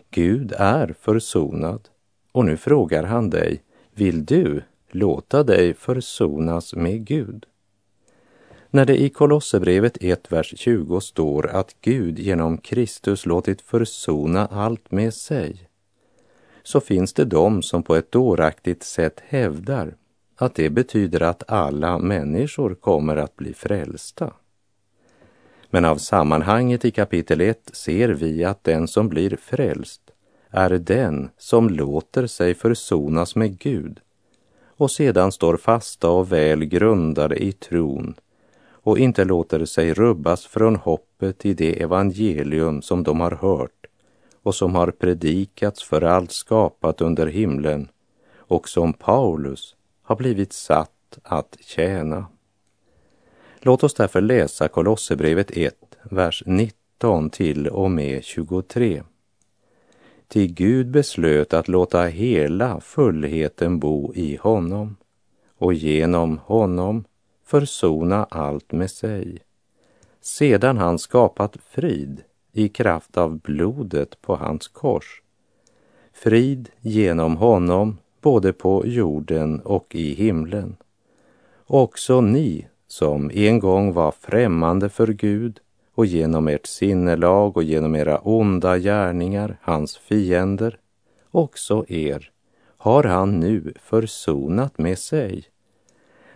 Gud 0.09 0.53
är 0.57 0.95
försonad 0.99 1.89
och 2.31 2.45
nu 2.45 2.57
frågar 2.57 3.03
han 3.03 3.29
dig, 3.29 3.63
vill 3.93 4.25
du 4.25 4.61
låta 4.91 5.43
dig 5.43 5.73
försonas 5.73 6.75
med 6.75 7.05
Gud? 7.05 7.45
När 8.75 8.85
det 8.85 9.01
i 9.01 9.09
Kolosserbrevet 9.09 9.97
1, 10.01 10.31
vers 10.31 10.53
20 10.57 11.01
står 11.01 11.47
att 11.47 11.75
Gud 11.81 12.19
genom 12.19 12.57
Kristus 12.57 13.25
låtit 13.25 13.61
försona 13.61 14.45
allt 14.45 14.91
med 14.91 15.13
sig, 15.13 15.69
så 16.63 16.79
finns 16.79 17.13
det 17.13 17.25
de 17.25 17.63
som 17.63 17.83
på 17.83 17.95
ett 17.95 18.11
dåraktigt 18.11 18.83
sätt 18.83 19.21
hävdar 19.27 19.95
att 20.35 20.55
det 20.55 20.69
betyder 20.69 21.21
att 21.21 21.51
alla 21.51 21.97
människor 21.97 22.75
kommer 22.75 23.17
att 23.17 23.35
bli 23.35 23.53
frälsta. 23.53 24.33
Men 25.69 25.85
av 25.85 25.97
sammanhanget 25.97 26.85
i 26.85 26.91
kapitel 26.91 27.41
1 27.41 27.69
ser 27.73 28.09
vi 28.09 28.43
att 28.43 28.63
den 28.63 28.87
som 28.87 29.09
blir 29.09 29.37
frälst 29.41 30.01
är 30.49 30.69
den 30.69 31.29
som 31.37 31.69
låter 31.69 32.27
sig 32.27 32.53
försonas 32.53 33.35
med 33.35 33.59
Gud 33.59 33.99
och 34.77 34.91
sedan 34.91 35.31
står 35.31 35.57
fasta 35.57 36.09
och 36.09 36.31
väl 36.31 36.65
grundade 36.65 37.43
i 37.43 37.51
tron 37.51 38.15
och 38.85 38.99
inte 38.99 39.25
låter 39.25 39.65
sig 39.65 39.93
rubbas 39.93 40.45
från 40.45 40.75
hoppet 40.75 41.45
i 41.45 41.53
det 41.53 41.81
evangelium 41.81 42.81
som 42.81 43.03
de 43.03 43.19
har 43.19 43.31
hört 43.31 43.85
och 44.43 44.55
som 44.55 44.75
har 44.75 44.91
predikats 44.91 45.83
för 45.83 46.01
allt 46.01 46.31
skapat 46.31 47.01
under 47.01 47.27
himlen 47.27 47.87
och 48.37 48.69
som 48.69 48.93
Paulus 48.93 49.75
har 50.01 50.15
blivit 50.15 50.53
satt 50.53 51.19
att 51.23 51.57
tjäna. 51.61 52.25
Låt 53.59 53.83
oss 53.83 53.93
därför 53.93 54.21
läsa 54.21 54.67
Kolosserbrevet 54.67 55.51
1, 55.51 55.75
vers 56.03 56.43
19 56.45 57.29
till 57.29 57.67
och 57.67 57.91
med 57.91 58.23
23. 58.23 59.03
Till 60.27 60.53
Gud 60.53 60.91
beslöt 60.91 61.53
att 61.53 61.67
låta 61.67 62.03
hela 62.03 62.79
fullheten 62.79 63.79
bo 63.79 64.13
i 64.13 64.35
honom 64.35 64.95
och 65.57 65.73
genom 65.73 66.37
honom 66.37 67.05
försona 67.45 68.23
allt 68.23 68.71
med 68.71 68.91
sig. 68.91 69.39
Sedan 70.21 70.77
han 70.77 70.99
skapat 70.99 71.57
frid 71.69 72.23
i 72.51 72.69
kraft 72.69 73.17
av 73.17 73.39
blodet 73.39 74.21
på 74.21 74.35
hans 74.35 74.67
kors. 74.67 75.21
Frid 76.13 76.69
genom 76.81 77.37
honom 77.37 77.97
både 78.21 78.53
på 78.53 78.87
jorden 78.87 79.59
och 79.59 79.95
i 79.95 80.13
himlen. 80.13 80.75
Också 81.67 82.21
ni 82.21 82.67
som 82.87 83.31
en 83.33 83.59
gång 83.59 83.93
var 83.93 84.11
främmande 84.11 84.89
för 84.89 85.07
Gud 85.07 85.59
och 85.95 86.05
genom 86.05 86.47
ert 86.47 86.65
sinnelag 86.65 87.57
och 87.57 87.63
genom 87.63 87.95
era 87.95 88.17
onda 88.19 88.77
gärningar, 88.77 89.57
hans 89.61 89.97
fiender, 89.97 90.79
också 91.31 91.85
er, 91.87 92.31
har 92.77 93.03
han 93.03 93.39
nu 93.39 93.73
försonat 93.79 94.77
med 94.77 94.99
sig 94.99 95.45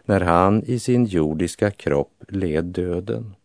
när 0.09 0.21
han 0.21 0.63
i 0.63 0.79
sin 0.79 1.05
jordiska 1.05 1.71
kropp 1.71 2.23
led 2.27 2.65
döden. 2.65 3.35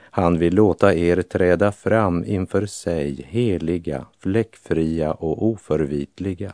Han 0.00 0.38
vill 0.38 0.54
låta 0.54 0.94
er 0.94 1.22
träda 1.22 1.72
fram 1.72 2.24
inför 2.24 2.66
sig 2.66 3.26
heliga, 3.28 4.06
fläckfria 4.18 5.12
och 5.12 5.46
oförvitliga. 5.46 6.52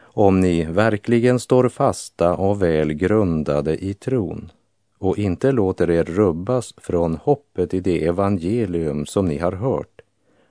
Om 0.00 0.40
ni 0.40 0.64
verkligen 0.64 1.40
står 1.40 1.68
fasta 1.68 2.34
och 2.34 2.62
väl 2.62 2.92
grundade 2.92 3.84
i 3.84 3.94
tron 3.94 4.52
och 4.98 5.18
inte 5.18 5.52
låter 5.52 5.90
er 5.90 6.04
rubbas 6.04 6.74
från 6.76 7.16
hoppet 7.16 7.74
i 7.74 7.80
det 7.80 8.06
evangelium 8.06 9.06
som 9.06 9.26
ni 9.26 9.38
har 9.38 9.52
hört 9.52 10.00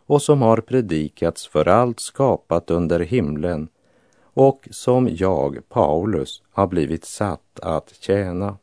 och 0.05 0.21
som 0.21 0.41
har 0.41 0.57
predikats 0.57 1.47
för 1.47 1.67
allt 1.67 1.99
skapat 1.99 2.71
under 2.71 2.99
himlen 2.99 3.67
och 4.35 4.67
som 4.71 5.09
jag, 5.11 5.69
Paulus, 5.69 6.43
har 6.51 6.67
blivit 6.67 7.05
satt 7.05 7.59
att 7.59 7.93
tjäna. 7.99 8.57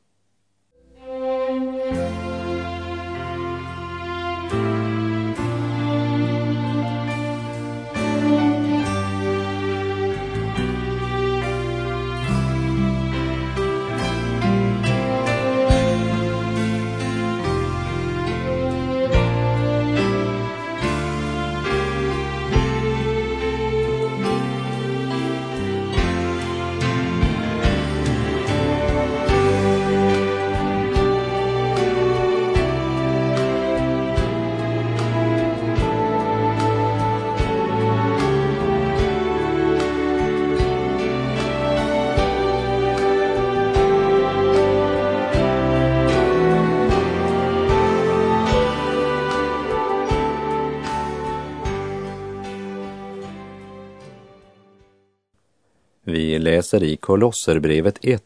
Läser 56.42 56.83
i 56.83 56.96
Kolosserbrevet 56.96 57.98
1, 58.02 58.24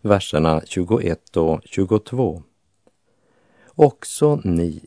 verserna 0.00 0.62
21 0.64 1.36
och 1.36 1.60
22. 1.64 2.42
Också 3.74 4.40
ni, 4.44 4.80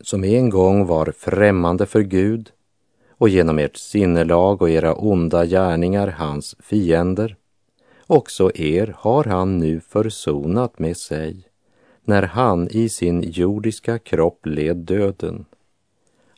som 0.00 0.24
en 0.24 0.50
gång 0.50 0.86
var 0.86 1.12
främmande 1.18 1.86
för 1.86 2.00
Gud 2.00 2.50
och 3.10 3.28
genom 3.28 3.58
ert 3.58 3.76
sinnelag 3.76 4.62
och 4.62 4.70
era 4.70 4.94
onda 4.94 5.46
gärningar 5.46 6.08
hans 6.08 6.56
fiender, 6.58 7.36
också 8.06 8.50
er 8.54 8.94
har 8.96 9.24
han 9.24 9.58
nu 9.58 9.80
försonat 9.80 10.78
med 10.78 10.96
sig 10.96 11.46
när 12.04 12.22
han 12.22 12.68
i 12.68 12.88
sin 12.88 13.22
jordiska 13.30 13.98
kropp 13.98 14.46
led 14.46 14.76
döden. 14.76 15.44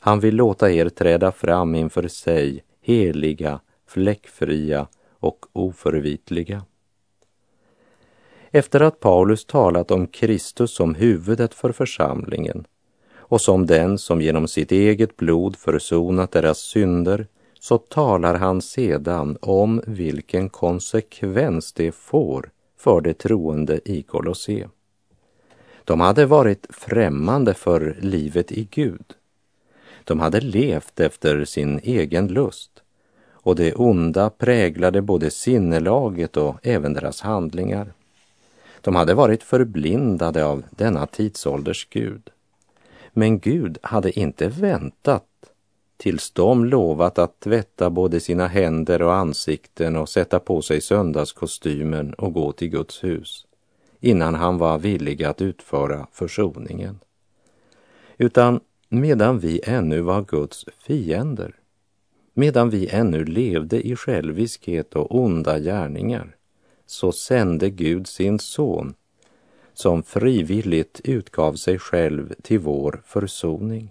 Han 0.00 0.20
vill 0.20 0.36
låta 0.36 0.70
er 0.70 0.88
träda 0.88 1.32
fram 1.32 1.74
inför 1.74 2.08
sig 2.08 2.64
heliga, 2.80 3.60
fläckfria 3.86 4.86
och 5.22 5.46
oförvitliga. 5.52 6.64
Efter 8.50 8.80
att 8.80 9.00
Paulus 9.00 9.44
talat 9.44 9.90
om 9.90 10.06
Kristus 10.06 10.74
som 10.74 10.94
huvudet 10.94 11.54
för 11.54 11.72
församlingen 11.72 12.64
och 13.14 13.40
som 13.40 13.66
den 13.66 13.98
som 13.98 14.20
genom 14.20 14.48
sitt 14.48 14.72
eget 14.72 15.16
blod 15.16 15.56
försonat 15.56 16.32
deras 16.32 16.58
synder 16.58 17.26
så 17.60 17.78
talar 17.78 18.34
han 18.34 18.62
sedan 18.62 19.38
om 19.40 19.82
vilken 19.86 20.48
konsekvens 20.48 21.72
det 21.72 21.92
får 21.92 22.50
för 22.78 23.00
de 23.00 23.14
troende 23.14 23.80
i 23.84 24.02
Kolosse. 24.02 24.68
De 25.84 26.00
hade 26.00 26.26
varit 26.26 26.66
främmande 26.70 27.54
för 27.54 27.96
livet 28.00 28.52
i 28.52 28.68
Gud. 28.70 29.04
De 30.04 30.20
hade 30.20 30.40
levt 30.40 31.00
efter 31.00 31.44
sin 31.44 31.80
egen 31.82 32.28
lust 32.28 32.71
och 33.42 33.56
det 33.56 33.74
onda 33.74 34.30
präglade 34.30 35.02
både 35.02 35.30
sinnelaget 35.30 36.36
och 36.36 36.56
även 36.62 36.92
deras 36.92 37.20
handlingar. 37.20 37.92
De 38.80 38.94
hade 38.94 39.14
varit 39.14 39.42
förblindade 39.42 40.44
av 40.44 40.62
denna 40.70 41.06
tidsålders 41.06 41.88
Gud. 41.90 42.30
Men 43.12 43.38
Gud 43.38 43.78
hade 43.82 44.18
inte 44.18 44.48
väntat 44.48 45.24
tills 45.96 46.30
de 46.30 46.64
lovat 46.64 47.18
att 47.18 47.40
tvätta 47.40 47.90
både 47.90 48.20
sina 48.20 48.46
händer 48.46 49.02
och 49.02 49.14
ansikten 49.14 49.96
och 49.96 50.08
sätta 50.08 50.40
på 50.40 50.62
sig 50.62 50.80
söndagskostymen 50.80 52.14
och 52.14 52.32
gå 52.32 52.52
till 52.52 52.68
Guds 52.68 53.04
hus 53.04 53.46
innan 54.00 54.34
han 54.34 54.58
var 54.58 54.78
villig 54.78 55.24
att 55.24 55.42
utföra 55.42 56.06
försoningen. 56.12 56.98
Utan 58.18 58.60
medan 58.88 59.38
vi 59.38 59.60
ännu 59.64 60.00
var 60.00 60.22
Guds 60.22 60.64
fiender, 60.78 61.54
medan 62.34 62.70
vi 62.70 62.88
ännu 62.88 63.24
levde 63.24 63.86
i 63.86 63.96
själviskhet 63.96 64.94
och 64.94 65.14
onda 65.14 65.58
gärningar, 65.58 66.36
så 66.86 67.12
sände 67.12 67.70
Gud 67.70 68.06
sin 68.06 68.38
son 68.38 68.94
som 69.74 70.02
frivilligt 70.02 71.00
utgav 71.04 71.54
sig 71.54 71.78
själv 71.78 72.34
till 72.42 72.58
vår 72.58 73.02
försoning. 73.06 73.90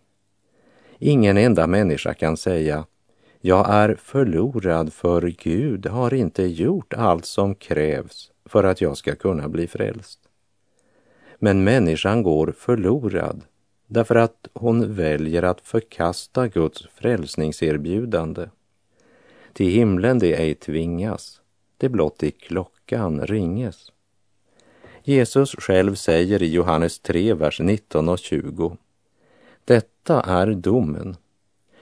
Ingen 0.99 1.37
enda 1.37 1.67
människa 1.67 2.13
kan 2.13 2.37
säga 2.37 2.85
jag 3.43 3.69
är 3.69 3.95
förlorad 3.95 4.93
för 4.93 5.21
Gud 5.21 5.85
har 5.85 6.13
inte 6.13 6.43
gjort 6.43 6.93
allt 6.93 7.25
som 7.25 7.55
krävs 7.55 8.31
för 8.45 8.63
att 8.63 8.81
jag 8.81 8.97
ska 8.97 9.15
kunna 9.15 9.49
bli 9.49 9.67
frälst. 9.67 10.19
Men 11.39 11.63
människan 11.63 12.23
går 12.23 12.53
förlorad 12.57 13.41
därför 13.91 14.15
att 14.15 14.47
hon 14.53 14.93
väljer 14.93 15.43
att 15.43 15.61
förkasta 15.61 16.47
Guds 16.47 16.87
frälsningserbjudande. 16.95 18.49
Till 19.53 19.71
himlen 19.71 20.19
det 20.19 20.33
ej 20.33 20.55
tvingas, 20.55 21.41
det 21.77 21.89
blott 21.89 22.23
i 22.23 22.31
klockan 22.31 23.27
ringes. 23.27 23.91
Jesus 25.03 25.55
själv 25.55 25.95
säger 25.95 26.43
i 26.43 26.53
Johannes 26.53 26.99
3, 26.99 27.33
vers 27.33 27.59
19 27.59 28.09
och 28.09 28.19
20. 28.19 28.77
Detta 29.65 30.21
är 30.21 30.47
domen. 30.47 31.15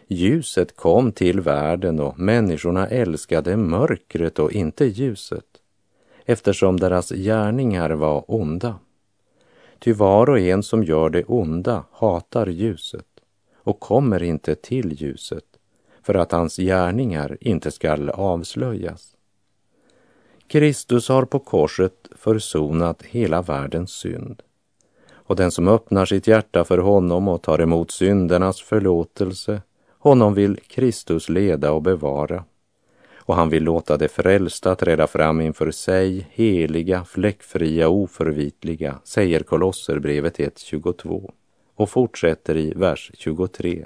Ljuset 0.08 0.76
kom 0.76 1.12
till 1.12 1.42
världen 1.42 2.00
och 2.00 2.20
människorna 2.20 2.88
älskade 2.88 3.58
mörkret 3.58 4.40
och 4.40 4.52
inte 4.52 4.86
ljuset 4.86 5.46
eftersom 6.26 6.80
deras 6.80 7.10
gärningar 7.10 7.90
var 7.90 8.24
onda. 8.28 8.80
Ty 9.80 9.94
var 9.94 10.30
och 10.30 10.40
en 10.40 10.64
som 10.64 10.84
gör 10.84 11.10
det 11.10 11.24
onda 11.24 11.84
hatar 11.92 12.48
ljuset 12.48 13.06
och 13.56 13.80
kommer 13.80 14.24
inte 14.24 14.56
till 14.56 15.02
ljuset 15.02 15.46
för 16.02 16.14
att 16.14 16.32
hans 16.32 16.58
gärningar 16.58 17.38
inte 17.42 17.72
skall 17.72 18.10
avslöjas. 18.10 19.16
Kristus 20.48 21.10
har 21.10 21.26
på 21.26 21.40
korset 21.40 22.08
försonat 22.16 23.04
hela 23.04 23.42
världens 23.42 23.92
synd. 23.92 24.42
Och 25.12 25.36
den 25.36 25.52
som 25.52 25.68
öppnar 25.68 26.06
sitt 26.06 26.28
hjärta 26.28 26.64
för 26.64 26.78
honom 26.78 27.28
och 27.28 27.42
tar 27.42 27.62
emot 27.62 27.92
syndernas 27.92 28.62
förlåtelse, 28.62 29.62
honom 30.00 30.34
vill 30.34 30.58
Kristus 30.68 31.30
leda 31.30 31.72
och 31.72 31.82
bevara. 31.82 32.44
Och 33.30 33.36
han 33.36 33.50
vill 33.50 33.64
låta 33.64 33.98
de 33.98 34.08
frälsta 34.08 34.76
träda 34.76 35.08
fram 35.08 35.42
inför 35.42 35.72
sig, 35.72 36.28
heliga, 36.32 37.06
fläckfria, 37.06 37.90
och 37.90 37.96
oförvitliga, 37.96 39.00
säger 39.04 39.40
Kolosserbrevet 39.40 40.38
1.22 40.38 41.32
och 41.76 41.90
fortsätter 41.90 42.58
i 42.58 42.74
vers 42.76 43.12
23. 43.14 43.86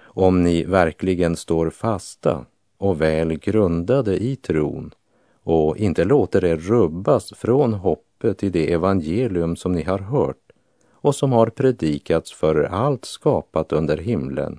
Om 0.00 0.42
ni 0.42 0.64
verkligen 0.64 1.36
står 1.36 1.70
fasta 1.70 2.46
och 2.78 3.00
väl 3.00 3.38
grundade 3.38 4.16
i 4.16 4.36
tron 4.36 4.94
och 5.42 5.76
inte 5.76 6.04
låter 6.04 6.44
er 6.44 6.56
rubbas 6.56 7.32
från 7.36 7.74
hoppet 7.74 8.42
i 8.42 8.48
det 8.48 8.72
evangelium 8.72 9.56
som 9.56 9.72
ni 9.72 9.82
har 9.82 9.98
hört 9.98 10.52
och 10.92 11.14
som 11.14 11.32
har 11.32 11.46
predikats 11.46 12.32
för 12.32 12.62
allt 12.62 13.04
skapat 13.04 13.72
under 13.72 13.96
himlen 13.96 14.58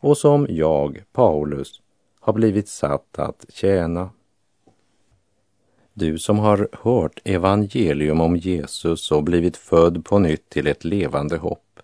och 0.00 0.18
som 0.18 0.46
jag, 0.50 1.02
Paulus, 1.12 1.80
har 2.26 2.32
blivit 2.32 2.68
satt 2.68 3.18
att 3.18 3.46
tjäna. 3.48 4.10
Du 5.94 6.18
som 6.18 6.38
har 6.38 6.68
hört 6.72 7.20
evangelium 7.24 8.20
om 8.20 8.36
Jesus 8.36 9.12
och 9.12 9.22
blivit 9.22 9.56
född 9.56 10.04
på 10.04 10.18
nytt 10.18 10.48
till 10.48 10.66
ett 10.66 10.84
levande 10.84 11.36
hopp, 11.36 11.80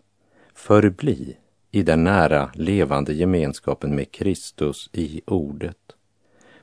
förbli 0.55 1.37
i 1.71 1.83
den 1.83 2.05
nära 2.05 2.51
levande 2.55 3.13
gemenskapen 3.15 3.95
med 3.95 4.13
Kristus 4.13 4.91
i 4.93 5.23
ordet. 5.27 5.97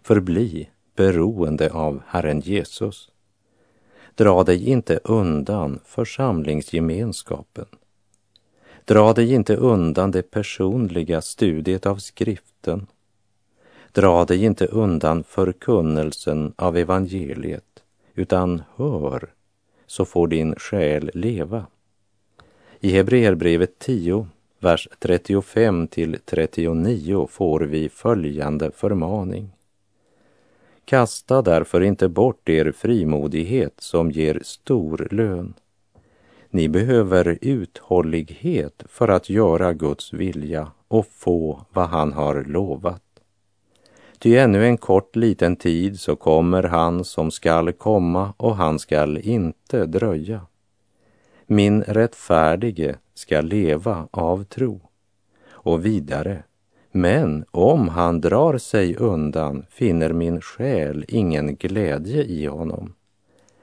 Förbli 0.02 0.70
beroende 0.96 1.72
av 1.72 2.02
Herren 2.08 2.40
Jesus. 2.40 3.12
Dra 4.16 4.44
dig 4.44 4.70
inte 4.70 5.00
undan 5.04 5.80
församlingsgemenskapen. 5.86 7.66
Dra 8.86 9.14
dig 9.14 9.34
inte 9.34 9.56
undan 9.56 10.12
det 10.12 10.32
personliga 10.32 11.22
studiet 11.22 11.86
av 11.86 11.96
skriften. 11.96 12.88
Dra 13.94 14.26
dig 14.26 14.44
inte 14.46 14.66
undan 14.66 15.24
förkunnelsen 15.24 16.54
av 16.56 16.78
evangeliet, 16.78 17.84
utan 18.16 18.62
hör, 18.76 19.30
så 19.88 20.06
får 20.06 20.28
din 20.28 20.56
själ 20.56 21.12
leva. 21.14 21.66
I 22.80 22.92
Hebreerbrevet 22.92 23.80
10, 23.80 24.28
vers 24.60 24.88
35 25.00 25.88
till 25.88 26.18
39 26.26 27.28
får 27.32 27.60
vi 27.60 27.90
följande 27.90 28.72
förmaning. 28.72 29.50
Kasta 30.86 31.42
därför 31.42 31.82
inte 31.82 32.10
bort 32.10 32.50
er 32.50 32.72
frimodighet 32.72 33.74
som 33.78 34.12
ger 34.12 34.40
stor 34.44 35.08
lön. 35.12 35.54
Ni 36.50 36.70
behöver 36.70 37.38
uthållighet 37.42 38.84
för 38.90 39.08
att 39.08 39.30
göra 39.30 39.74
Guds 39.74 40.14
vilja 40.14 40.72
och 40.88 41.08
få 41.08 41.66
vad 41.74 41.90
han 41.90 42.14
har 42.14 42.44
lovat. 42.44 43.09
Ty 44.20 44.38
ännu 44.38 44.66
en 44.66 44.78
kort 44.78 45.16
liten 45.16 45.56
tid 45.56 46.00
så 46.00 46.16
kommer 46.16 46.64
han 46.64 47.04
som 47.04 47.32
skall 47.32 47.72
komma 47.72 48.34
och 48.38 48.56
han 48.56 48.80
skall 48.80 49.18
inte 49.18 49.86
dröja. 49.86 50.42
Min 51.46 51.84
rättfärdige 51.84 52.96
ska 53.14 53.42
leva 53.42 54.08
av 54.12 54.44
tro. 54.44 54.82
Och 55.50 55.86
vidare, 55.86 56.44
men 56.92 57.46
om 57.52 57.88
han 57.88 58.22
drar 58.22 58.58
sig 58.58 58.96
undan 58.96 59.66
finner 59.70 60.14
min 60.14 60.42
själ 60.42 61.06
ingen 61.08 61.56
glädje 61.56 62.24
i 62.24 62.46
honom. 62.46 62.94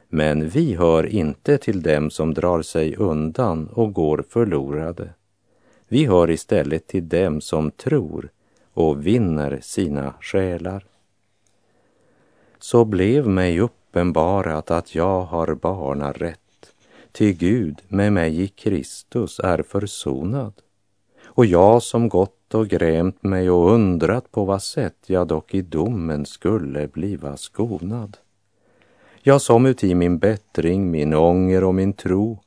Men 0.09 0.49
vi 0.49 0.75
hör 0.75 1.07
inte 1.07 1.59
till 1.59 1.83
dem 1.83 2.11
som 2.11 2.35
drar 2.35 2.63
sig 2.63 2.97
undan 2.97 3.69
och 3.69 3.93
går 3.93 4.25
förlorade. 4.29 5.09
Vi 5.89 6.07
hör 6.07 6.31
istället 6.31 6.87
till 6.87 7.09
dem 7.09 7.41
som 7.41 7.71
tror 7.71 8.31
och 8.77 9.07
vinner 9.07 9.59
sina 9.63 10.15
själar. 10.21 10.85
Så 12.59 12.85
blev 12.85 13.29
mig 13.29 13.61
uppenbarat 13.61 14.71
att 14.71 14.95
jag 14.95 15.23
har 15.23 15.55
barnarätt, 15.55 16.73
till 17.13 17.33
Gud 17.33 17.83
med 17.89 18.13
mig 18.13 18.43
i 18.43 18.49
Kristus 18.49 19.39
är 19.39 19.63
försonad. 19.63 20.53
Och 21.25 21.47
jag 21.47 21.83
som 21.83 22.09
gått 22.09 22.55
och 22.55 22.69
grämt 22.69 23.23
mig 23.23 23.51
och 23.51 23.71
undrat 23.73 24.31
på 24.31 24.45
vad 24.45 24.63
sätt 24.63 24.97
jag 25.07 25.27
dock 25.27 25.55
i 25.55 25.63
domen 25.63 26.27
skulle 26.27 26.89
bliva 26.89 27.37
skonad. 27.37 28.17
Jag 29.23 29.43
som 29.43 29.67
uti 29.67 29.95
min 29.95 30.19
bättring, 30.19 30.91
min 30.91 31.15
ånger 31.15 31.65
och 31.65 31.75
min 31.75 31.93
tro, 31.93 32.39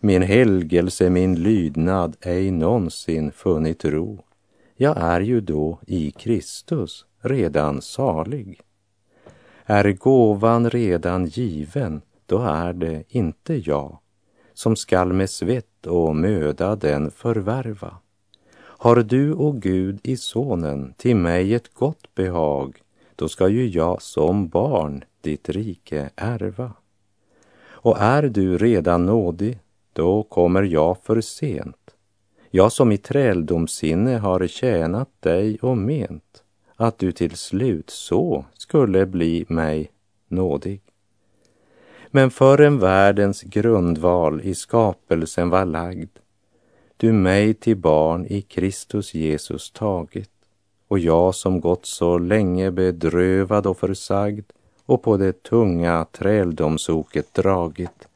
min 0.00 0.22
helgelse, 0.22 1.10
min 1.10 1.34
lydnad 1.34 2.16
ej 2.20 2.50
någonsin 2.50 3.32
funnit 3.32 3.84
ro. 3.84 4.24
Jag 4.82 4.96
är 4.96 5.20
ju 5.20 5.40
då 5.40 5.78
i 5.86 6.10
Kristus 6.10 7.04
redan 7.20 7.82
salig. 7.82 8.60
Är 9.64 9.92
gåvan 9.92 10.70
redan 10.70 11.26
given, 11.26 12.02
då 12.26 12.38
är 12.38 12.72
det 12.72 13.04
inte 13.08 13.54
jag 13.54 13.98
som 14.54 14.76
skall 14.76 15.12
med 15.12 15.30
svett 15.30 15.86
och 15.86 16.16
möda 16.16 16.76
den 16.76 17.10
förvärva. 17.10 17.96
Har 18.54 18.96
du, 18.96 19.32
och 19.32 19.62
Gud, 19.62 20.00
i 20.02 20.16
Sonen 20.16 20.94
till 20.96 21.16
mig 21.16 21.54
ett 21.54 21.74
gott 21.74 22.14
behag, 22.14 22.82
då 23.16 23.28
ska 23.28 23.48
ju 23.48 23.68
jag 23.68 24.02
som 24.02 24.48
barn 24.48 25.04
ditt 25.20 25.48
rike 25.48 26.10
ärva. 26.16 26.72
Och 27.64 28.00
är 28.00 28.22
du 28.22 28.58
redan 28.58 29.06
nådig, 29.06 29.58
då 29.92 30.22
kommer 30.22 30.62
jag 30.62 30.98
för 31.02 31.20
sent. 31.20 31.76
Jag 32.54 32.72
som 32.72 32.92
i 32.92 32.98
träldomssinne 32.98 34.18
har 34.18 34.46
tjänat 34.46 35.08
dig 35.20 35.58
och 35.62 35.78
ment. 35.78 36.42
att 36.76 36.98
du 36.98 37.12
till 37.12 37.36
slut 37.36 37.90
så 37.90 38.44
skulle 38.54 39.06
bli 39.06 39.44
mig 39.48 39.90
nådig. 40.28 40.80
Men 42.10 42.30
förrän 42.30 42.78
världens 42.78 43.42
grundval 43.42 44.40
i 44.40 44.54
skapelsen 44.54 45.50
var 45.50 45.64
lagd, 45.64 46.10
du 46.96 47.12
mig 47.12 47.54
till 47.54 47.76
barn 47.76 48.26
i 48.26 48.42
Kristus 48.42 49.14
Jesus 49.14 49.70
tagit, 49.70 50.30
och 50.88 50.98
jag 50.98 51.34
som 51.34 51.60
gått 51.60 51.86
så 51.86 52.18
länge 52.18 52.70
bedrövad 52.70 53.66
och 53.66 53.78
försagd 53.78 54.44
och 54.86 55.02
på 55.02 55.16
det 55.16 55.42
tunga 55.42 56.06
träldomsoket 56.12 57.34
dragit. 57.34 58.08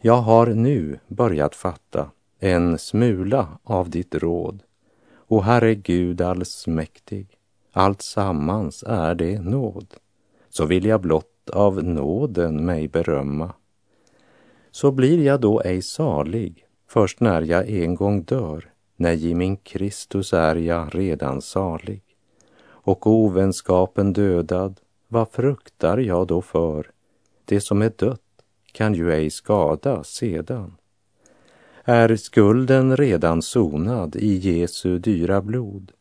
Jag 0.00 0.16
har 0.22 0.46
nu 0.46 0.98
börjat 1.06 1.54
fatta 1.54 2.10
en 2.44 2.78
smula 2.78 3.58
av 3.64 3.90
ditt 3.90 4.14
råd. 4.14 4.62
O 5.28 5.40
Herre 5.40 5.74
Gud 5.74 6.20
allsmäktig, 6.20 7.38
allt 7.72 8.02
sammans 8.02 8.84
är 8.86 9.14
det 9.14 9.40
nåd. 9.40 9.94
Så 10.48 10.66
vill 10.66 10.84
jag 10.84 11.00
blott 11.00 11.50
av 11.50 11.84
nåden 11.84 12.64
mig 12.64 12.88
berömma. 12.88 13.52
Så 14.70 14.90
blir 14.90 15.22
jag 15.24 15.40
då 15.40 15.60
ej 15.60 15.82
salig 15.82 16.66
först 16.88 17.20
när 17.20 17.42
jag 17.42 17.70
en 17.70 17.94
gång 17.94 18.22
dör, 18.22 18.70
nej, 18.96 19.30
i 19.30 19.34
min 19.34 19.56
Kristus 19.56 20.32
är 20.32 20.56
jag 20.56 20.94
redan 20.94 21.42
salig. 21.42 22.02
Och 22.64 23.06
ovänskapen 23.06 24.12
dödad, 24.12 24.80
vad 25.08 25.28
fruktar 25.28 25.98
jag 25.98 26.26
då 26.26 26.42
för? 26.42 26.90
Det 27.44 27.60
som 27.60 27.82
är 27.82 27.92
dött 27.96 28.20
kan 28.72 28.94
ju 28.94 29.12
ej 29.12 29.30
skada 29.30 30.04
sedan. 30.04 30.76
Är 31.84 32.16
skulden 32.16 32.96
redan 32.96 33.42
sonad 33.42 34.16
i 34.16 34.34
Jesu 34.34 34.98
dyra 34.98 35.42
blod, 35.42 35.92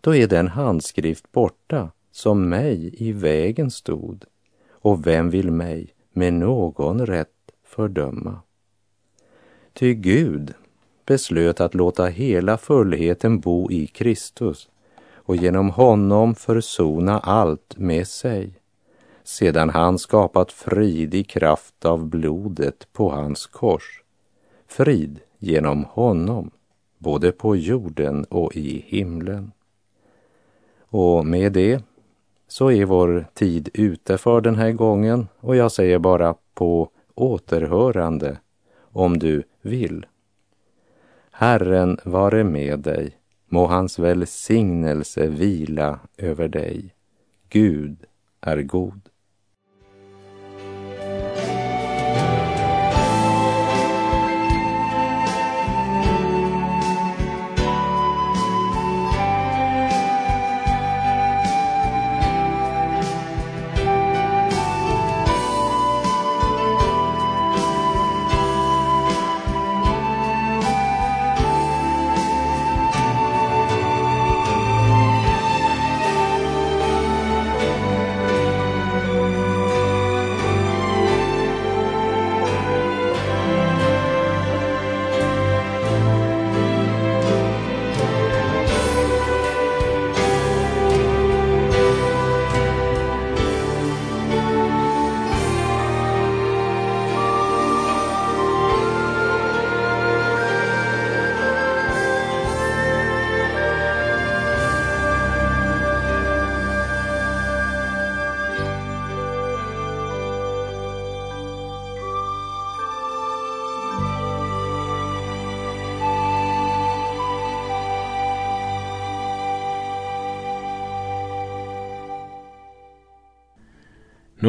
då 0.00 0.14
är 0.14 0.26
den 0.26 0.48
handskrift 0.48 1.32
borta 1.32 1.90
som 2.12 2.48
mig 2.48 2.94
i 2.98 3.12
vägen 3.12 3.70
stod. 3.70 4.24
Och 4.70 5.06
vem 5.06 5.30
vill 5.30 5.50
mig 5.50 5.94
med 6.12 6.32
någon 6.32 7.06
rätt 7.06 7.52
fördöma? 7.64 8.40
Ty 9.72 9.94
Gud 9.94 10.54
beslöt 11.06 11.60
att 11.60 11.74
låta 11.74 12.06
hela 12.06 12.58
fullheten 12.58 13.40
bo 13.40 13.70
i 13.70 13.86
Kristus 13.86 14.68
och 15.14 15.36
genom 15.36 15.70
honom 15.70 16.34
försona 16.34 17.18
allt 17.18 17.78
med 17.78 18.08
sig, 18.08 18.54
sedan 19.24 19.70
han 19.70 19.98
skapat 19.98 20.52
frid 20.52 21.14
i 21.14 21.24
kraft 21.24 21.84
av 21.84 22.06
blodet 22.06 22.88
på 22.92 23.10
hans 23.10 23.46
kors. 23.46 24.02
Frid 24.66 25.20
genom 25.40 25.84
honom, 25.84 26.50
både 26.98 27.32
på 27.32 27.56
jorden 27.56 28.24
och 28.24 28.56
i 28.56 28.84
himlen. 28.86 29.52
Och 30.80 31.26
med 31.26 31.52
det 31.52 31.82
så 32.48 32.70
är 32.70 32.84
vår 32.84 33.26
tid 33.34 33.68
ute 33.74 34.18
för 34.18 34.40
den 34.40 34.56
här 34.56 34.72
gången 34.72 35.28
och 35.40 35.56
jag 35.56 35.72
säger 35.72 35.98
bara 35.98 36.34
på 36.54 36.90
återhörande 37.14 38.38
om 38.80 39.18
du 39.18 39.42
vill. 39.62 40.06
Herren 41.30 41.98
vare 42.04 42.44
med 42.44 42.78
dig, 42.78 43.16
må 43.48 43.66
hans 43.66 43.98
välsignelse 43.98 45.26
vila 45.28 45.98
över 46.16 46.48
dig. 46.48 46.94
Gud 47.48 47.96
är 48.40 48.62
god. 48.62 49.09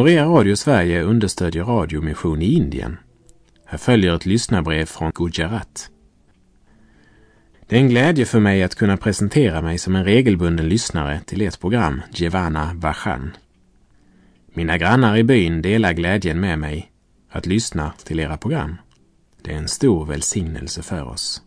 Norea 0.02 0.26
Radio 0.26 0.56
Sverige 0.56 1.02
understödjer 1.02 1.64
radiomission 1.64 2.42
i 2.42 2.54
Indien. 2.54 2.98
Här 3.66 3.78
följer 3.78 4.16
ett 4.16 4.26
lyssnarbrev 4.26 4.86
från 4.86 5.12
Gujarat. 5.16 5.90
Det 7.68 7.76
är 7.76 7.80
en 7.80 7.90
glädje 7.90 8.26
för 8.26 8.40
mig 8.40 8.64
att 8.64 8.76
kunna 8.76 8.98
presentera 8.98 9.62
mig 9.62 9.78
som 9.78 9.96
en 9.96 10.06
regelbunden 10.06 10.70
lyssnare 10.70 11.22
till 11.26 11.42
ert 11.42 11.60
program 11.60 12.02
Jevana 12.12 12.72
Vajan. 12.74 13.32
Mina 14.54 14.78
grannar 14.78 15.18
i 15.18 15.24
byn 15.24 15.62
delar 15.62 15.94
glädjen 15.94 16.40
med 16.40 16.60
mig 16.60 16.92
att 17.30 17.46
lyssna 17.46 17.94
till 18.04 18.20
era 18.20 18.38
program. 18.38 18.76
Det 19.42 19.54
är 19.54 19.58
en 19.58 19.68
stor 19.68 20.06
välsignelse 20.06 20.82
för 20.84 21.04
oss. 21.04 21.42